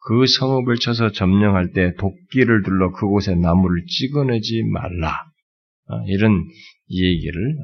[0.06, 5.24] 그 성읍을 쳐서 점령할 때 도끼를 둘러 그곳에 나무를 찍어내지 말라.
[5.88, 6.44] 아, 이런
[6.90, 7.56] 얘기를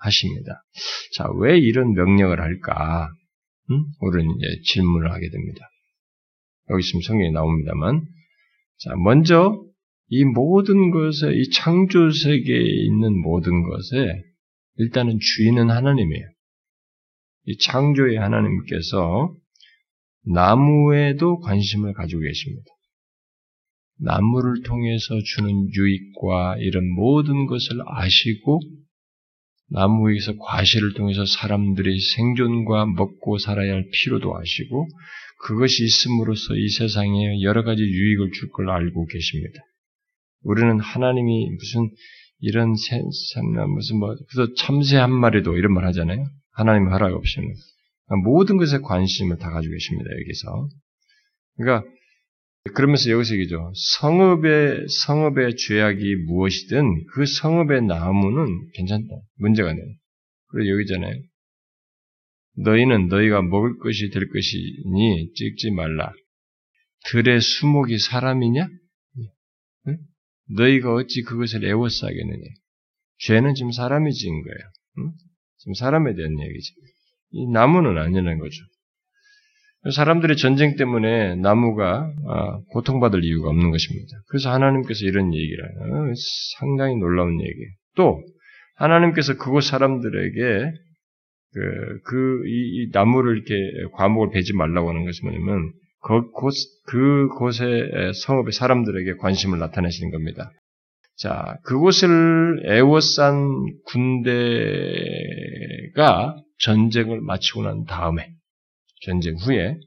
[0.00, 0.64] 하십니다.
[1.16, 3.08] 자, 왜 이런 명령을 할까?
[3.70, 3.84] 음?
[4.00, 5.68] 우리는 이제 질문을 하게 됩니다.
[6.70, 8.02] 여기 지금 성경에 나옵니다만,
[8.78, 9.64] 자, 먼저
[10.08, 14.22] 이 모든 것에, 이 창조 세계에 있는 모든 것에
[14.76, 16.26] 일단은 주인은 하나님이에요.
[17.46, 19.34] 이 창조의 하나님께서
[20.26, 22.66] 나무에도 관심을 가지고 계십니다.
[24.00, 28.60] 나무를 통해서 주는 유익과 이런 모든 것을 아시고
[29.70, 34.88] 나무에서 과실을 통해서 사람들의 생존과 먹고 살아야 할 필요도 아시고
[35.44, 39.60] 그것이 있음으로써 이 세상에 여러 가지 유익을 줄 걸 알고 계십니다.
[40.42, 41.90] 우리는 하나님이 무슨
[42.40, 46.24] 이런 생나 무슨 뭐 그래서 참새 한 마리도 이런 말 하잖아요.
[46.52, 47.48] 하나님 허락 없이는
[48.24, 50.68] 모든 것에 관심을 다 가지고 계십니다 여기서.
[51.56, 51.88] 그러니까
[52.74, 53.72] 그러면서 여기서 얘기죠.
[54.00, 59.08] 성읍의 성읍의 죄악이 무엇이든 그 성읍의 나무는 괜찮다.
[59.38, 59.82] 문제가 안 돼.
[60.48, 61.14] 그리고 여기잖아요.
[62.56, 66.12] 너희는 너희가 먹을 것이 될 것이니 찍지 말라.
[67.06, 68.66] 들의 수목이 사람이냐?
[69.88, 69.98] 응?
[70.56, 72.44] 너희가 어찌 그것을 애워싸겠느냐?
[73.18, 74.58] 죄는 지금 사람이 지은 거예요.
[74.98, 75.12] 응?
[75.58, 76.72] 지금 사람에 대한 얘기지.
[77.32, 78.56] 이 나무는 아니라는 거죠.
[79.92, 84.16] 사람들의 전쟁 때문에 나무가 아, 고통받을 이유가 없는 것입니다.
[84.28, 86.14] 그래서 하나님께서 이런 얘기를 해요.
[86.58, 87.70] 상당히 놀라운 얘기예요.
[87.96, 88.22] 또
[88.76, 90.72] 하나님께서 그곳 사람들에게
[91.54, 93.54] 그, 그, 이, 이, 나무를 이렇게
[93.92, 96.52] 과목을 베지 말라고 하는 것이 뭐냐면, 그 곳,
[96.86, 100.50] 그 곳의 성읍의 사람들에게 관심을 나타내시는 겁니다.
[101.16, 103.48] 자, 그곳을 애워싼
[103.86, 104.34] 군대가
[106.58, 108.28] 전쟁을 마치고 난 다음에,
[109.02, 109.78] 전쟁 후에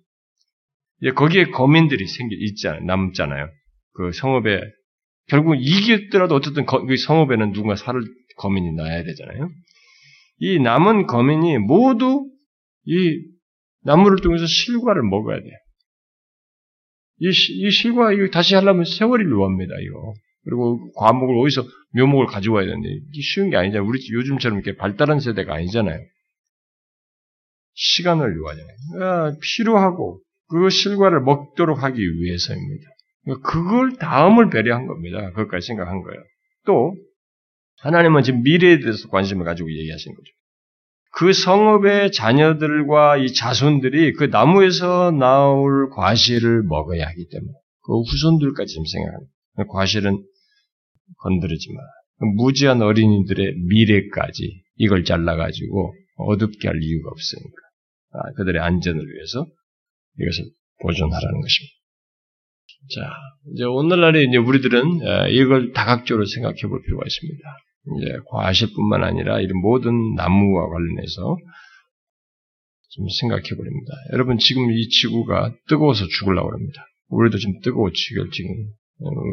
[1.16, 2.82] 거기에 거민들이 생기 있잖아요.
[2.86, 3.50] 남잖아요.
[3.94, 4.62] 그 성읍에
[5.28, 8.04] 결국 이겼더라도 어쨌든 그 성읍에는 누군가 살을
[8.38, 9.50] 거민이 나야 되잖아요.
[10.40, 12.30] 이 남은 거민이 모두
[12.86, 13.22] 이
[13.84, 15.54] 나무를 통해서 실과를 먹어야 돼요.
[17.20, 19.74] 이, 이 실과 이거 다시 하려면 세월이 요합니다.
[19.82, 20.14] 이거
[20.44, 21.66] 그리고 과목을 어디서
[21.96, 23.88] 묘목을 가져와야 되는데 이게 쉬운 게 아니잖아요.
[23.88, 26.00] 우리 요즘처럼 이렇게 발달한 세대가 아니잖아요.
[27.74, 28.76] 시간을 요하잖아요.
[28.94, 32.90] 그러니까 필요하고 그 실과를 먹도록 하기 위해서입니다.
[33.24, 35.30] 그러니까 그걸 다음을 배려한 겁니다.
[35.32, 36.24] 그것까지 생각한 거예요.
[36.66, 36.96] 또
[37.80, 40.32] 하나님은 지금 미래에 대해서 관심을 가지고 얘기하시는 거죠.
[41.12, 48.86] 그 성읍의 자녀들과 이 자손들이 그 나무에서 나올 과실을 먹어야 하기 때문에 그 후손들까지 지금
[48.86, 49.34] 생각합니다.
[49.70, 50.24] 과실은
[51.18, 51.82] 건드리지 마.
[52.36, 57.58] 무지한 어린이들의 미래까지 이걸 잘라가지고 어둡게 할 이유가 없으니까.
[58.12, 59.46] 아, 그들의 안전을 위해서
[60.20, 60.46] 이것을
[60.82, 61.78] 보존하라는 것입니다.
[62.94, 63.12] 자,
[63.54, 67.58] 이제 오늘날에 이제 우리들은 아, 이걸 다각적으로 생각해 볼 필요가 있습니다.
[67.96, 71.38] 이제 과실뿐만 아니라 이런 모든 나무와 관련해서
[72.90, 73.94] 좀 생각해 버립니다.
[74.14, 76.86] 여러분 지금 이 지구가 뜨거워서 죽으려고 합니다.
[77.10, 78.50] 우리도 지금 뜨거워 죽을 지금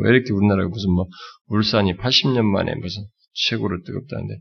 [0.05, 1.07] 왜 이렇게 우리나라가 무슨 뭐
[1.49, 3.03] 울산이 80년 만에 무슨
[3.33, 4.35] 최고로 뜨겁다는데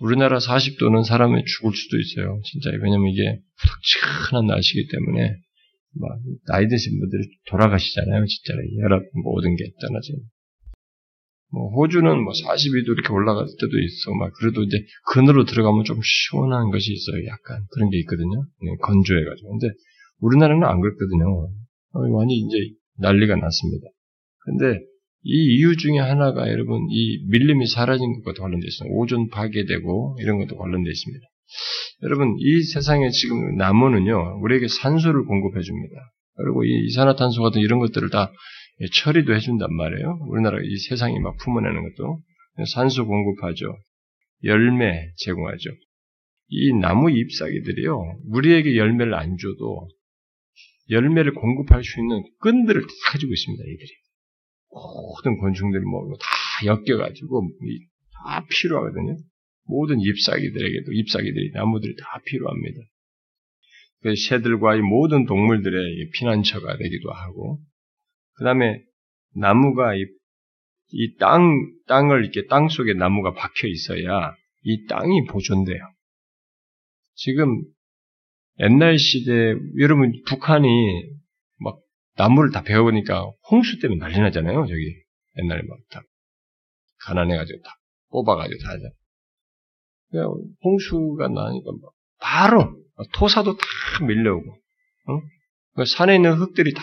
[0.00, 2.40] 우리나라 40도는 사람이 죽을 수도 있어요.
[2.44, 5.36] 진짜 왜냐면 이게 푸석치근한 날씨이기 때문에
[5.94, 8.24] 막 나이 드신 분들이 돌아가시잖아요.
[8.26, 10.14] 진짜 혈압 모든 게 떠나지.
[11.52, 14.14] 뭐 호주는 뭐 42도 이렇게 올라갈 때도 있어.
[14.18, 14.78] 막 그래도 이제
[15.12, 17.26] 그늘로 들어가면 좀 시원한 것이 있어요.
[17.26, 18.44] 약간 그런 게 있거든요.
[18.62, 19.58] 네, 건조해가지고.
[19.58, 19.74] 근데
[20.20, 21.52] 우리나라는 안 그렇거든요.
[22.16, 22.56] 많이 이제
[22.98, 23.86] 난리가 났습니다.
[24.44, 24.80] 근데
[25.24, 28.94] 이 이유 중에 하나가 여러분 이 밀림이 사라진 것과 관련되어 있습니다.
[28.96, 31.26] 오존 파괴되고 이런 것도 관련되어 있습니다.
[32.04, 35.94] 여러분 이 세상에 지금 나무는요 우리에게 산소를 공급해 줍니다.
[36.36, 38.32] 그리고 이 이산화탄소 같은 이런 것들을 다
[38.90, 40.18] 처리도 해준단 말이에요.
[40.28, 42.20] 우리나라 이 세상이 막 품어내는 것도
[42.74, 43.76] 산소 공급하죠.
[44.44, 45.70] 열매 제공하죠.
[46.48, 49.88] 이 나무 잎사귀들이요 우리에게 열매를 안 줘도
[50.90, 53.64] 열매를 공급할 수 있는 끈들을 다 가지고 있습니다.
[53.64, 53.90] 이들이
[54.70, 57.48] 모든 곤충들이 뭐 다 엮여가지고
[58.24, 59.16] 다 필요하거든요.
[59.64, 62.80] 모든 잎사귀들에게도 잎사귀들이 나무들이 다 필요합니다.
[64.02, 67.60] 그 새들과 이 모든 동물들의 피난처가 되기도 하고,
[68.42, 68.82] 그 다음에
[69.36, 70.04] 나무가 이,
[70.88, 74.34] 이 땅, 땅을 이렇게 땅 속에 나무가 박혀 있어야
[74.64, 75.78] 이 땅이 보존돼요.
[77.14, 77.62] 지금
[78.58, 80.68] 옛날 시대, 여러분 북한이
[81.60, 81.78] 막
[82.16, 85.02] 나무를 다 베어보니까 홍수 때문에 난리 나잖아요, 저기.
[85.38, 86.02] 옛날에 막 다.
[87.04, 87.70] 가난해가지고 다
[88.10, 88.70] 뽑아가지고 다
[90.10, 90.36] 하잖아요.
[90.64, 91.70] 홍수가 나니까
[92.18, 92.76] 바로
[93.14, 95.20] 토사도 다 밀려오고 어?
[95.74, 96.82] 그 산에 있는 흙들이 다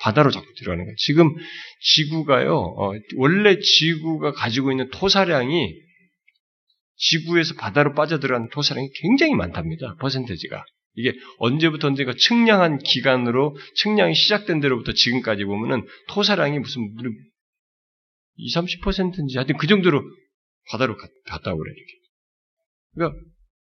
[0.00, 0.96] 바다로 자꾸 들어가는 거예요.
[0.98, 1.32] 지금
[1.80, 2.54] 지구가요.
[2.56, 5.72] 어, 원래 지구가 가지고 있는 토사량이
[6.96, 9.96] 지구에서 바다로 빠져들어가는 토사량이 굉장히 많답니다.
[10.00, 10.64] 퍼센테지가.
[10.96, 16.94] 이게 언제부터 언제가 측량한 기간으로 측량이 시작된 대로부터 지금까지 보면은 토사량이 무슨
[18.36, 20.02] 20, 30%인지 하여튼 그 정도로
[20.70, 21.92] 바다로 갔다 오래 이렇게.
[22.94, 23.33] 그러니까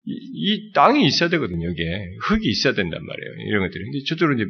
[0.10, 1.68] 이, 이, 땅이 있어야 되거든요.
[1.70, 3.48] 여기에 흙이 있어야 된단 말이에요.
[3.48, 3.84] 이런 것들이.
[3.84, 4.46] 근데 저쪽으로 이제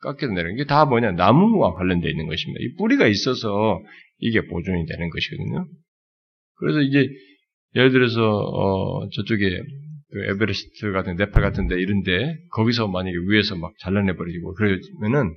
[0.00, 2.58] 깎여서 내려는 게 다 뭐냐 나무와 관련되어 있는 것입니다.
[2.60, 3.80] 이 뿌리가 있어서
[4.18, 5.66] 이게 보존이 되는 것이거든요.
[6.56, 7.08] 그래서 이제
[7.76, 9.62] 예를 들어서 어, 저쪽에
[10.12, 15.34] 그 에베레스트 같은 네팔 같은데 이런데 거기서 만약에 위에서 막 잘라내 버리고 그러면은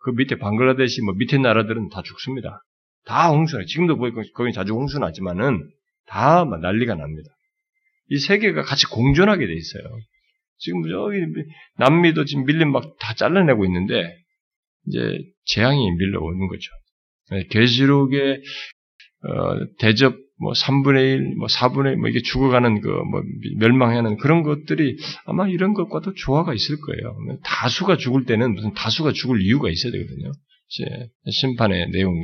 [0.00, 2.62] 그 밑에 방글라데시 뭐 밑에 나라들은 다 죽습니다.
[3.04, 5.68] 다 홍수나 지금도 보니까 거기 자주 홍수 나지만은
[6.06, 7.30] 다 난리가 납니다.
[8.08, 9.82] 이 세계가 같이 공존하게 돼 있어요.
[10.58, 11.18] 지금 저기
[11.78, 14.16] 남미도 지금 밀림 막 다 잘라내고 있는데
[14.86, 16.70] 이제 재앙이 밀려오는 거죠.
[17.50, 18.40] 계시록의
[19.24, 23.22] 어, 대접 뭐 3분의 1, 뭐 4분의 1, 뭐 이게 죽어가는 그 뭐
[23.58, 27.16] 멸망하는 그런 것들이 아마 이런 것과도 조화가 있을 거예요.
[27.42, 30.32] 다수가 죽을 때는 무슨 다수가 죽을 이유가 있어야 되거든요.
[31.30, 32.22] 심판의 내용에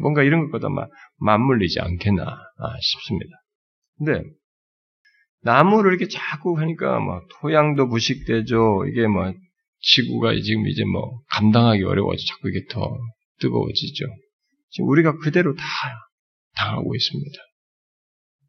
[0.00, 0.68] 뭔가 이런 것보다
[1.18, 3.30] 맞물리지 않겠나 아, 싶습니다.
[3.98, 4.22] 근데
[5.42, 8.84] 나무를 이렇게 자꾸 하니까 뭐 토양도 부식되죠.
[8.90, 9.32] 이게 뭐
[9.80, 12.98] 지구가 지금 이제 뭐 감당하기 어려워져 자꾸 이게 더
[13.40, 14.04] 뜨거워지죠.
[14.70, 15.64] 지금 우리가 그대로 다
[16.56, 17.38] 당하고 있습니다.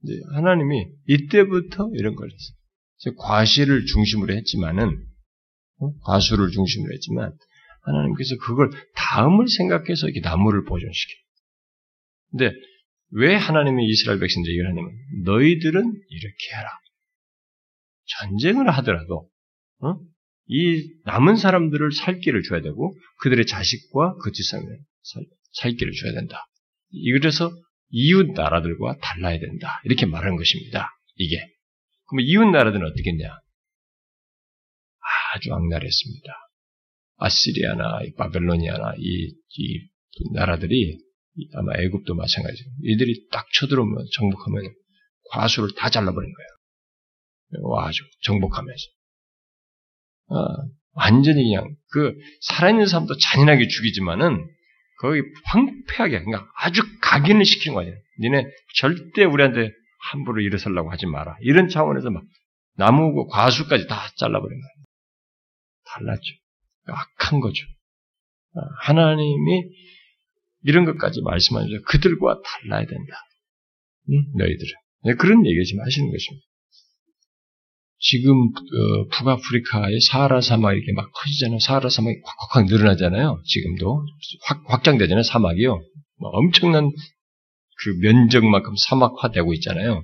[0.04, 3.16] 이제 하나님이 이때부터 이런 걸 했어요.
[3.18, 5.06] 과실을 중심으로 했지만은
[5.80, 5.92] 어?
[6.06, 7.34] 과수를 중심으로 했지만
[7.82, 11.22] 하나님께서 그걸 다음을 생각해서 이렇게 나무를 보존시켜요.
[12.32, 12.52] 근데
[13.12, 14.92] 왜 하나님이 이스라엘 백성들 얘기를 하냐면
[15.26, 16.70] 너희들은 이렇게 해라.
[18.06, 19.30] 전쟁을 하더라도
[19.80, 19.96] 어?
[20.48, 24.68] 이 남은 사람들을 살 길을 줘야 되고 그들의 자식과 그 뒷사람에
[25.04, 26.46] 살, 살 길을 줘야 된다.
[26.90, 27.52] 이래서
[27.90, 29.82] 이웃 나라들과 달라야 된다.
[29.86, 30.90] 이렇게 말하는 것입니다.
[31.16, 31.38] 이게.
[32.08, 33.40] 그럼 이웃 나라들은 어떻겠냐?
[35.34, 36.34] 아주 악랄했습니다.
[37.18, 40.98] 아시리아나 바벨로니아나 이, 이 나라들이
[41.56, 44.74] 아마 애굽도 마찬가지고 이들이 딱 쳐들어오면 정복하면
[45.32, 47.64] 과수를 다 잘라버린 거예요.
[47.64, 48.84] 와, 아주 정복하면서.
[50.30, 50.36] 아,
[50.94, 54.46] 완전히 그냥 그 살아있는 사람도 잔인하게 죽이지만은
[55.00, 57.96] 거의 황폐하게 그러니까 아주 각인을 시키는 거예요.
[58.20, 59.72] 니네 절대 우리한테
[60.12, 61.38] 함부로 일어서려고 하지 마라.
[61.42, 62.24] 이런 차원에서 막
[62.76, 64.86] 나무고 과수까지 다 잘라버린 거예요.
[65.86, 66.36] 달랐죠.
[66.86, 67.66] 악한 거죠.
[68.56, 69.64] 아, 하나님이
[70.64, 73.14] 이런 것까지 말씀하셔서 그들과 달라야 된다.
[74.10, 74.26] 응?
[74.38, 74.72] 너희들은.
[75.04, 76.46] 네, 그런 얘기 지금 하시는 것입니다.
[78.04, 81.60] 지금 어, 북아프리카의 사하라 사막 이렇게 막 커지잖아요.
[81.60, 83.42] 사하라 사막이 확확 늘어나잖아요.
[83.46, 84.06] 지금도
[84.48, 85.22] 확, 확장되잖아요.
[85.24, 85.80] 사막이요.
[86.18, 86.92] 엄청난
[87.84, 90.04] 그 면적만큼 사막화되고 있잖아요.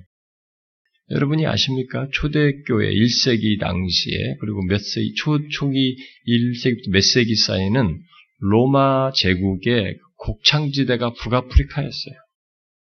[1.10, 2.06] 여러분이 아십니까?
[2.12, 5.96] 초대교회 1세기 당시에 그리고 몇 세기 초 초기
[6.26, 7.98] 1세기부터 몇 세기 사이에는
[8.40, 12.14] 로마 제국의 곡창지대가 북아프리카였어요.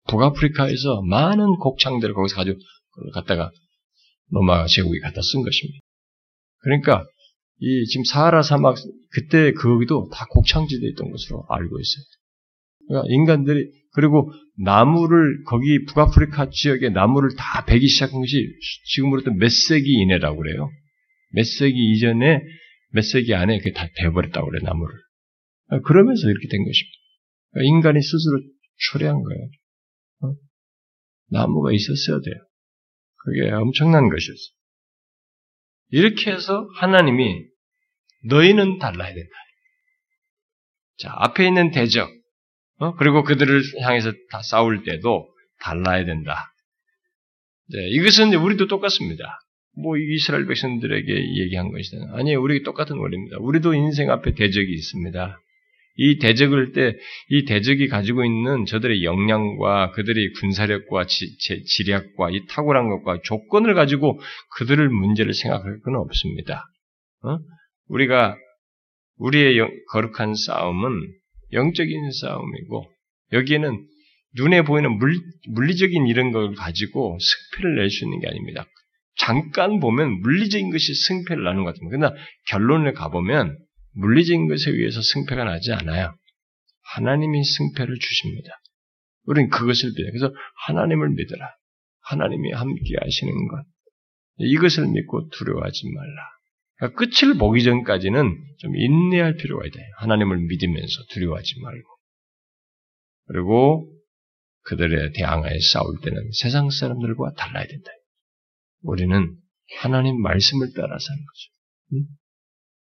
[0.10, 2.58] 북아프리카에서 많은 곡창들을 거기서 가지고
[3.14, 3.52] 갖다가
[4.30, 5.80] 로마 제국이 갖다 쓴 것입니다.
[6.60, 7.06] 그러니까
[7.60, 8.76] 이 지금 사하라 사막
[9.12, 12.04] 그때 거기도 다 곡창지대에 있던 것으로 알고 있어요.
[12.88, 18.48] 그러니까 인간들이 그리고 나무를 거기 북아프리카 지역에 나무를 다 베기 시작한 것이
[18.94, 20.70] 지금으로부터 몇 세기 이내라고 그래요.
[21.32, 22.42] 몇 세기 이전에
[22.92, 24.96] 몇 세기 안에 그게 다 베어버렸다고 그래요 나무를.
[25.84, 26.97] 그러면서 이렇게 된 것입니다.
[27.56, 28.42] 인간이 스스로
[28.92, 29.50] 초래한 거예요.
[30.22, 30.36] 어?
[31.30, 32.36] 나무가 있었어야 돼요.
[33.18, 34.58] 그게 엄청난 것이었어요.
[35.90, 37.46] 이렇게 해서 하나님이
[38.26, 39.30] 너희는 달라야 된다.
[40.98, 42.10] 자, 앞에 있는 대적,
[42.80, 42.96] 어?
[42.96, 45.30] 그리고 그들을 향해서 다 싸울 때도
[45.60, 46.54] 달라야 된다.
[47.70, 49.40] 네, 이것은 우리도 똑같습니다.
[49.80, 51.98] 뭐 이스라엘 백성들에게 얘기한 것이다.
[52.14, 52.42] 아니에요.
[52.42, 53.38] 우리 똑같은 원리입니다.
[53.40, 55.40] 우리도 인생 앞에 대적이 있습니다.
[55.98, 56.96] 이 대적을 때,
[57.30, 61.36] 이 대적이 가지고 있는 저들의 역량과 그들의 군사력과 지,
[61.66, 64.20] 지략과 이 탁월한 것과 조건을 가지고
[64.58, 66.64] 그들을 문제를 생각할 건 없습니다.
[67.24, 67.40] 어?
[67.88, 68.38] 우리가,
[69.18, 70.92] 우리의 영, 거룩한 싸움은
[71.52, 72.92] 영적인 싸움이고,
[73.34, 73.86] 여기에는
[74.38, 75.16] 눈에 보이는 물,
[75.50, 78.66] 물리적인 이런 걸 가지고 승패를 낼 수 있는 게 아닙니다.
[79.18, 81.98] 잠깐 보면 물리적인 것이 승패를 나는 것 같습니다.
[81.98, 82.16] 그러나
[82.50, 83.58] 결론을 가보면
[83.98, 86.16] 물리적인 것에 의해서 승패가 나지 않아요.
[86.96, 88.50] 하나님이 승패를 주십니다.
[89.26, 90.12] 우리는 그것을 믿어요.
[90.12, 90.34] 그래서
[90.68, 91.50] 하나님을 믿어라.
[92.02, 93.66] 하나님이 함께 하시는 것.
[94.38, 96.30] 이것을 믿고 두려워하지 말라.
[96.78, 99.80] 그러니까 끝을 보기 전까지는 좀 인내할 필요가 있다.
[99.98, 101.88] 하나님을 믿으면서 두려워하지 말고.
[103.28, 103.94] 그리고
[104.62, 107.90] 그들에 대항하여 싸울 때는 세상 사람들과 달라야 된다.
[108.84, 109.36] 우리는
[109.80, 112.08] 하나님 말씀을 따라서 하는 거죠.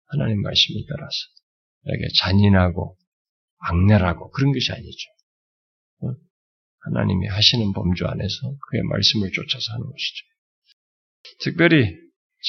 [0.08, 1.16] 하나님 말씀을 따라서
[1.86, 2.97] 이렇게 잔인하고
[3.60, 5.10] 악랄하고 그런 것이 아니죠.
[6.01, 6.08] 어?
[6.80, 8.38] 하나님이 하시는 범주 안에서
[8.70, 10.26] 그의 말씀을 쫓아서 하는 것이죠.
[11.41, 11.95] 특별히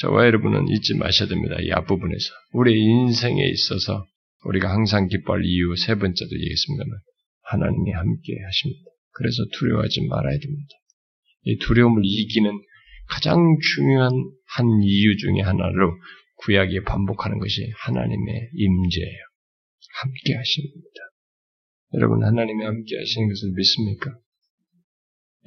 [0.01, 1.57] 저와 여러분은 잊지 마셔야 됩니다.
[1.61, 2.31] 이 앞부분에서.
[2.53, 4.07] 우리 인생에 있어서
[4.45, 6.99] 우리가 항상 기뻐할 이유 세 번째도 얘기했습니다만
[7.43, 8.83] 하나님이 함께 하십니다.
[9.13, 10.71] 그래서 두려워하지 말아야 됩니다.
[11.45, 12.51] 이 두려움을 이기는
[13.09, 13.39] 가장
[13.75, 14.13] 중요한
[14.49, 15.93] 한 이유 중의 하나로
[16.37, 19.19] 구약이 반복하는 것이 하나님의 임재예요.
[20.01, 21.01] 함께 하십니다.
[21.95, 24.19] 여러분 하나님이 함께 하시는 것을 믿습니까?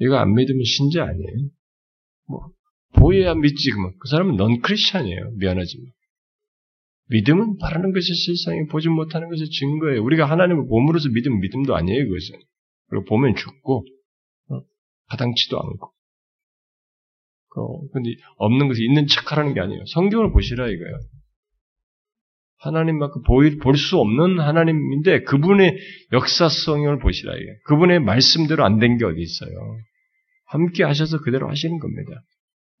[0.00, 1.50] 이거 안 믿으면 신자 아니에요?
[2.28, 2.50] 뭐
[2.94, 3.92] 보여야 믿지 그만.
[3.98, 5.32] 그 사람은 넌 크리스찬이에요.
[5.36, 5.86] 미안하지만.
[7.10, 10.02] 믿음은 바라는 것이 세상에 보지 못하는 것의 증거예요.
[10.02, 12.40] 우리가 하나님을 몸으로서 믿으면 믿음도 아니에요, 그것은.
[12.88, 13.84] 그리고 보면 죽고,
[14.50, 14.60] 어?
[15.08, 15.92] 가당치도 않고.
[17.56, 19.82] 어, 근데 없는 것이 있는 척 하라는 게 아니에요.
[19.92, 20.98] 성경을 보시라 이거예요.
[22.58, 25.76] 하나님만큼 볼 수 없는 하나님인데 그분의
[26.12, 27.46] 역사성을 보시라 이게.
[27.68, 29.50] 무그분의 말씀대로 안 된 게 어디 있어요.
[30.46, 32.22] 함께 하셔서 그대로 하시는 겁니다.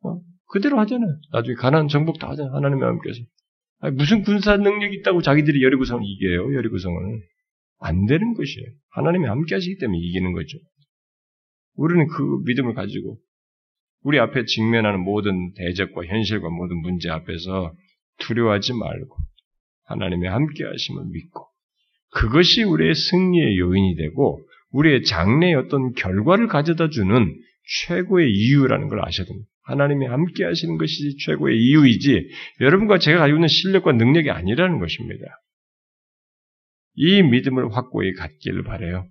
[0.04, 0.20] 어?
[0.52, 1.08] 그대로 하잖아요.
[1.32, 2.54] 나중에 가난 정복 다 하잖아요.
[2.54, 3.20] 하나님의 함께서.
[3.80, 6.54] 아니, 무슨 군사 능력이 있다고 자기들이 여리고성을 이겨요.
[6.56, 7.20] 여리고성을.
[7.82, 8.66] 안 되는 것이에요.
[8.90, 10.58] 하나님이 함께 하시기 때문에 이기는 거죠.
[11.76, 13.16] 우리는 그 믿음을 가지고
[14.02, 17.74] 우리 앞에 직면하는 모든 대적과 현실과 모든 문제 앞에서
[18.18, 19.16] 두려워하지 말고
[19.84, 21.46] 하나님의 함께 하심을 믿고
[22.12, 24.40] 그것이 우리의 승리의 요인이 되고
[24.72, 27.34] 우리의 장래의 어떤 결과를 가져다 주는
[27.86, 29.48] 최고의 이유라는 걸 아셔야 됩니다.
[29.62, 32.28] 하나님이 함께 하시는 것이 최고의 이유이지
[32.60, 35.24] 여러분과 제가 가지고 있는 실력과 능력이 아니라는 것입니다.
[36.94, 39.06] 이 믿음을 확고히 갖기를 바래요.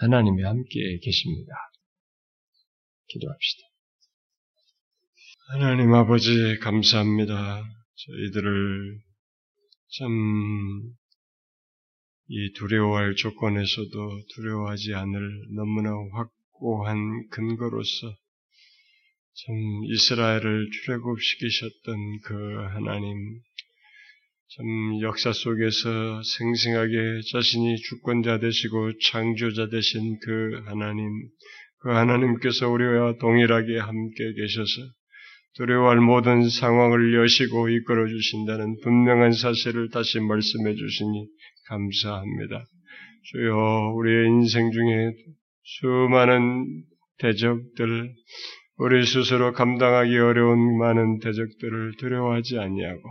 [0.00, 1.52] 하나님이 함께 계십니다.
[3.08, 3.62] 기도합시다.
[5.48, 7.62] 하나님 아버지 감사합니다.
[7.96, 8.98] 저희들을
[9.98, 10.94] 참
[12.26, 18.16] 이 두려워할 조건에서도 두려워하지 않을 너무나 확고한 근거로서
[19.34, 19.54] 참
[19.92, 22.34] 이스라엘을 출애굽시키셨던 그
[22.72, 23.18] 하나님
[24.56, 31.06] 참 역사 속에서 생생하게 자신이 주권자 되시고 창조자 되신 그 하나님
[31.84, 34.88] 그 하나님께서 우리와 동일하게 함께 계셔서
[35.56, 41.26] 두려워할 모든 상황을 여시고 이끌어 주신다는 분명한 사실을 다시 말씀해 주시니
[41.68, 42.64] 감사합니다.
[43.24, 45.12] 주여 우리의 인생 중에
[45.62, 46.64] 수많은
[47.18, 48.14] 대적들,
[48.78, 53.02] 우리 스스로 감당하기 어려운 많은 대적들을 두려워하지 아니하고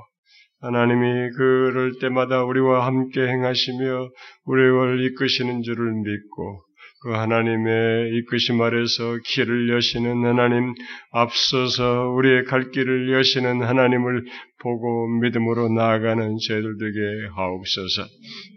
[0.61, 4.09] 하나님이 그럴 때마다 우리와 함께 행하시며
[4.45, 6.63] 우리를 이끄시는 줄을 믿고
[7.03, 10.73] 그 하나님의 이끄심 아래서 길을 여시는 하나님,
[11.11, 14.23] 앞서서 우리의 갈 길을 여시는 하나님을
[14.63, 18.03] 보고 믿음으로 나아가는 저희들 되게 하옵소서.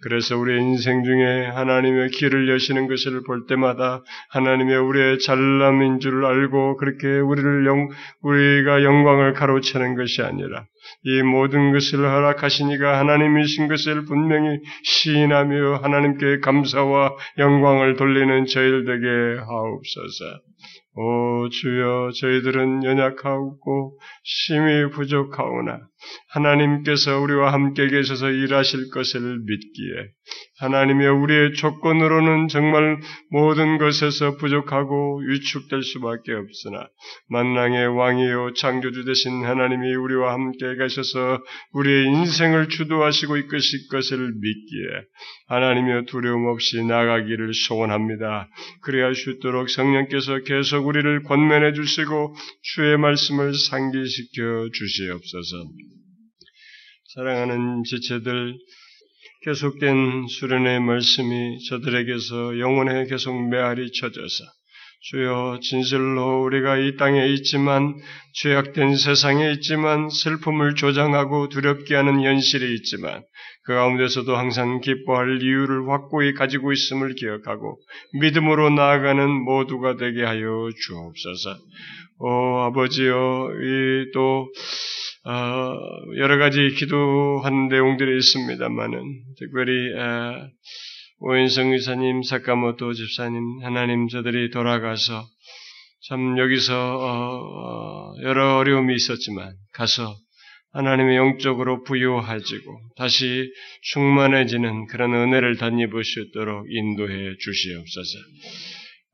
[0.02, 6.76] 그래서 우리 인생 중에 하나님의 길을 여시는 것을 볼 때마다 하나님의 우리의 잘남인 줄 알고
[6.76, 7.88] 그렇게 우리를 영,
[8.22, 10.64] 우리가 영광을 가로채는 것이 아니라
[11.02, 20.40] 이 모든 것을 허락하시니까 하나님이신 것을 분명히 시인하며 하나님께 감사와 영광을 돌리는 저희들 되게 하옵소서.
[20.98, 25.80] 오 주여 저희들은 연약하고 심히 부족하오나
[26.30, 30.10] 하나님께서 우리와 함께 계셔서 일하실 것을 믿기에
[30.58, 32.98] 하나님의 우리의 조건으로는 정말
[33.30, 36.88] 모든 것에서 부족하고 위축될 수밖에 없으나
[37.28, 41.42] 만왕의 왕이요 창조주 되신 하나님이 우리와 함께 계셔서
[41.72, 45.02] 우리의 인생을 주도하시고 이끄실 것을 믿기에
[45.48, 48.48] 하나님의 두려움 없이 나가기를 소원합니다.
[48.82, 55.95] 그래야 수 있도록 성령께서 계속 우리를 권면해 주시고 주의 말씀을 상기시켜 주시옵소서.
[57.16, 58.58] 사랑하는 지체들,
[59.46, 64.44] 계속된 수련의 말씀이 저들에게서 영혼에 계속 메아리 쳐져서
[65.00, 67.94] 주여 진실로 우리가 이 땅에 있지만
[68.34, 73.22] 죄악된 세상에 있지만 슬픔을 조장하고 두렵게 하는 현실이 있지만
[73.64, 77.78] 그 가운데서도 항상 기뻐할 이유를 확고히 가지고 있음을 기억하고
[78.20, 81.56] 믿음으로 나아가는 모두가 되게 하여 주옵소서.
[82.18, 84.48] 오 아버지여 이또
[85.28, 85.76] 어,
[86.18, 90.48] 여러 가지 기도한 내용들이 있습니다만은 특별히 어,
[91.18, 95.26] 오현성 의사님, 사카모토 집사님, 하나님 저들이 돌아가서
[96.08, 100.14] 참 여기서 어, 여러 어려움이 있었지만 가서
[100.74, 103.50] 하나님의 영적으로 부유해지고 다시
[103.82, 108.18] 충만해지는 그런 은혜를 덧입을 수 있도록 인도해 주시옵소서.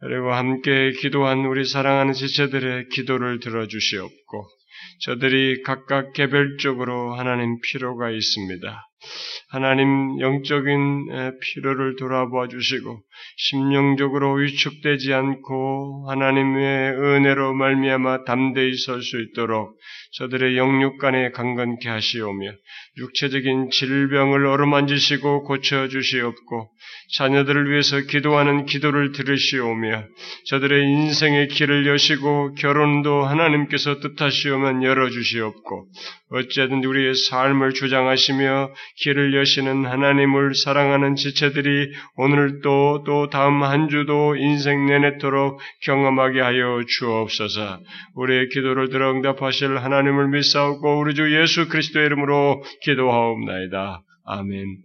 [0.01, 4.49] 그리고 함께 기도한 우리 사랑하는 지체들의 기도를 들어주시옵고
[5.05, 8.89] 저들이 각각 개별적으로 하나님 필요가 있습니다.
[9.49, 13.01] 하나님 영적인 필요를 돌아보아 주시고
[13.37, 19.77] 심령적으로 위축되지 않고 하나님의 은혜로 말미암아 담대히 설 수 있도록
[20.15, 22.53] 저들의 영육간에 강건케 하시오며
[22.99, 26.69] 육체적인 질병을 어루만지시고 고쳐 주시옵고
[27.17, 30.05] 자녀들을 위해서 기도하는 기도를 들으시오며
[30.49, 35.89] 저들의 인생의 길을 여시고 결혼도 하나님께서 뜻하시오면 열어 주시옵고
[36.33, 44.35] 어쨌든 우리의 삶을 주장하시며 길을 여시는 하나님을 사랑하는 지체들이 오늘 또, 또 다음 한 주도
[44.37, 47.81] 인생 내내토록 경험하게 하여 주옵소서.
[48.15, 54.03] 우리의 기도를 들어 응답하실 하나님을 믿사옵고 우리 주 예수 그리스도의 이름으로 기도하옵나이다.
[54.25, 54.83] 아멘.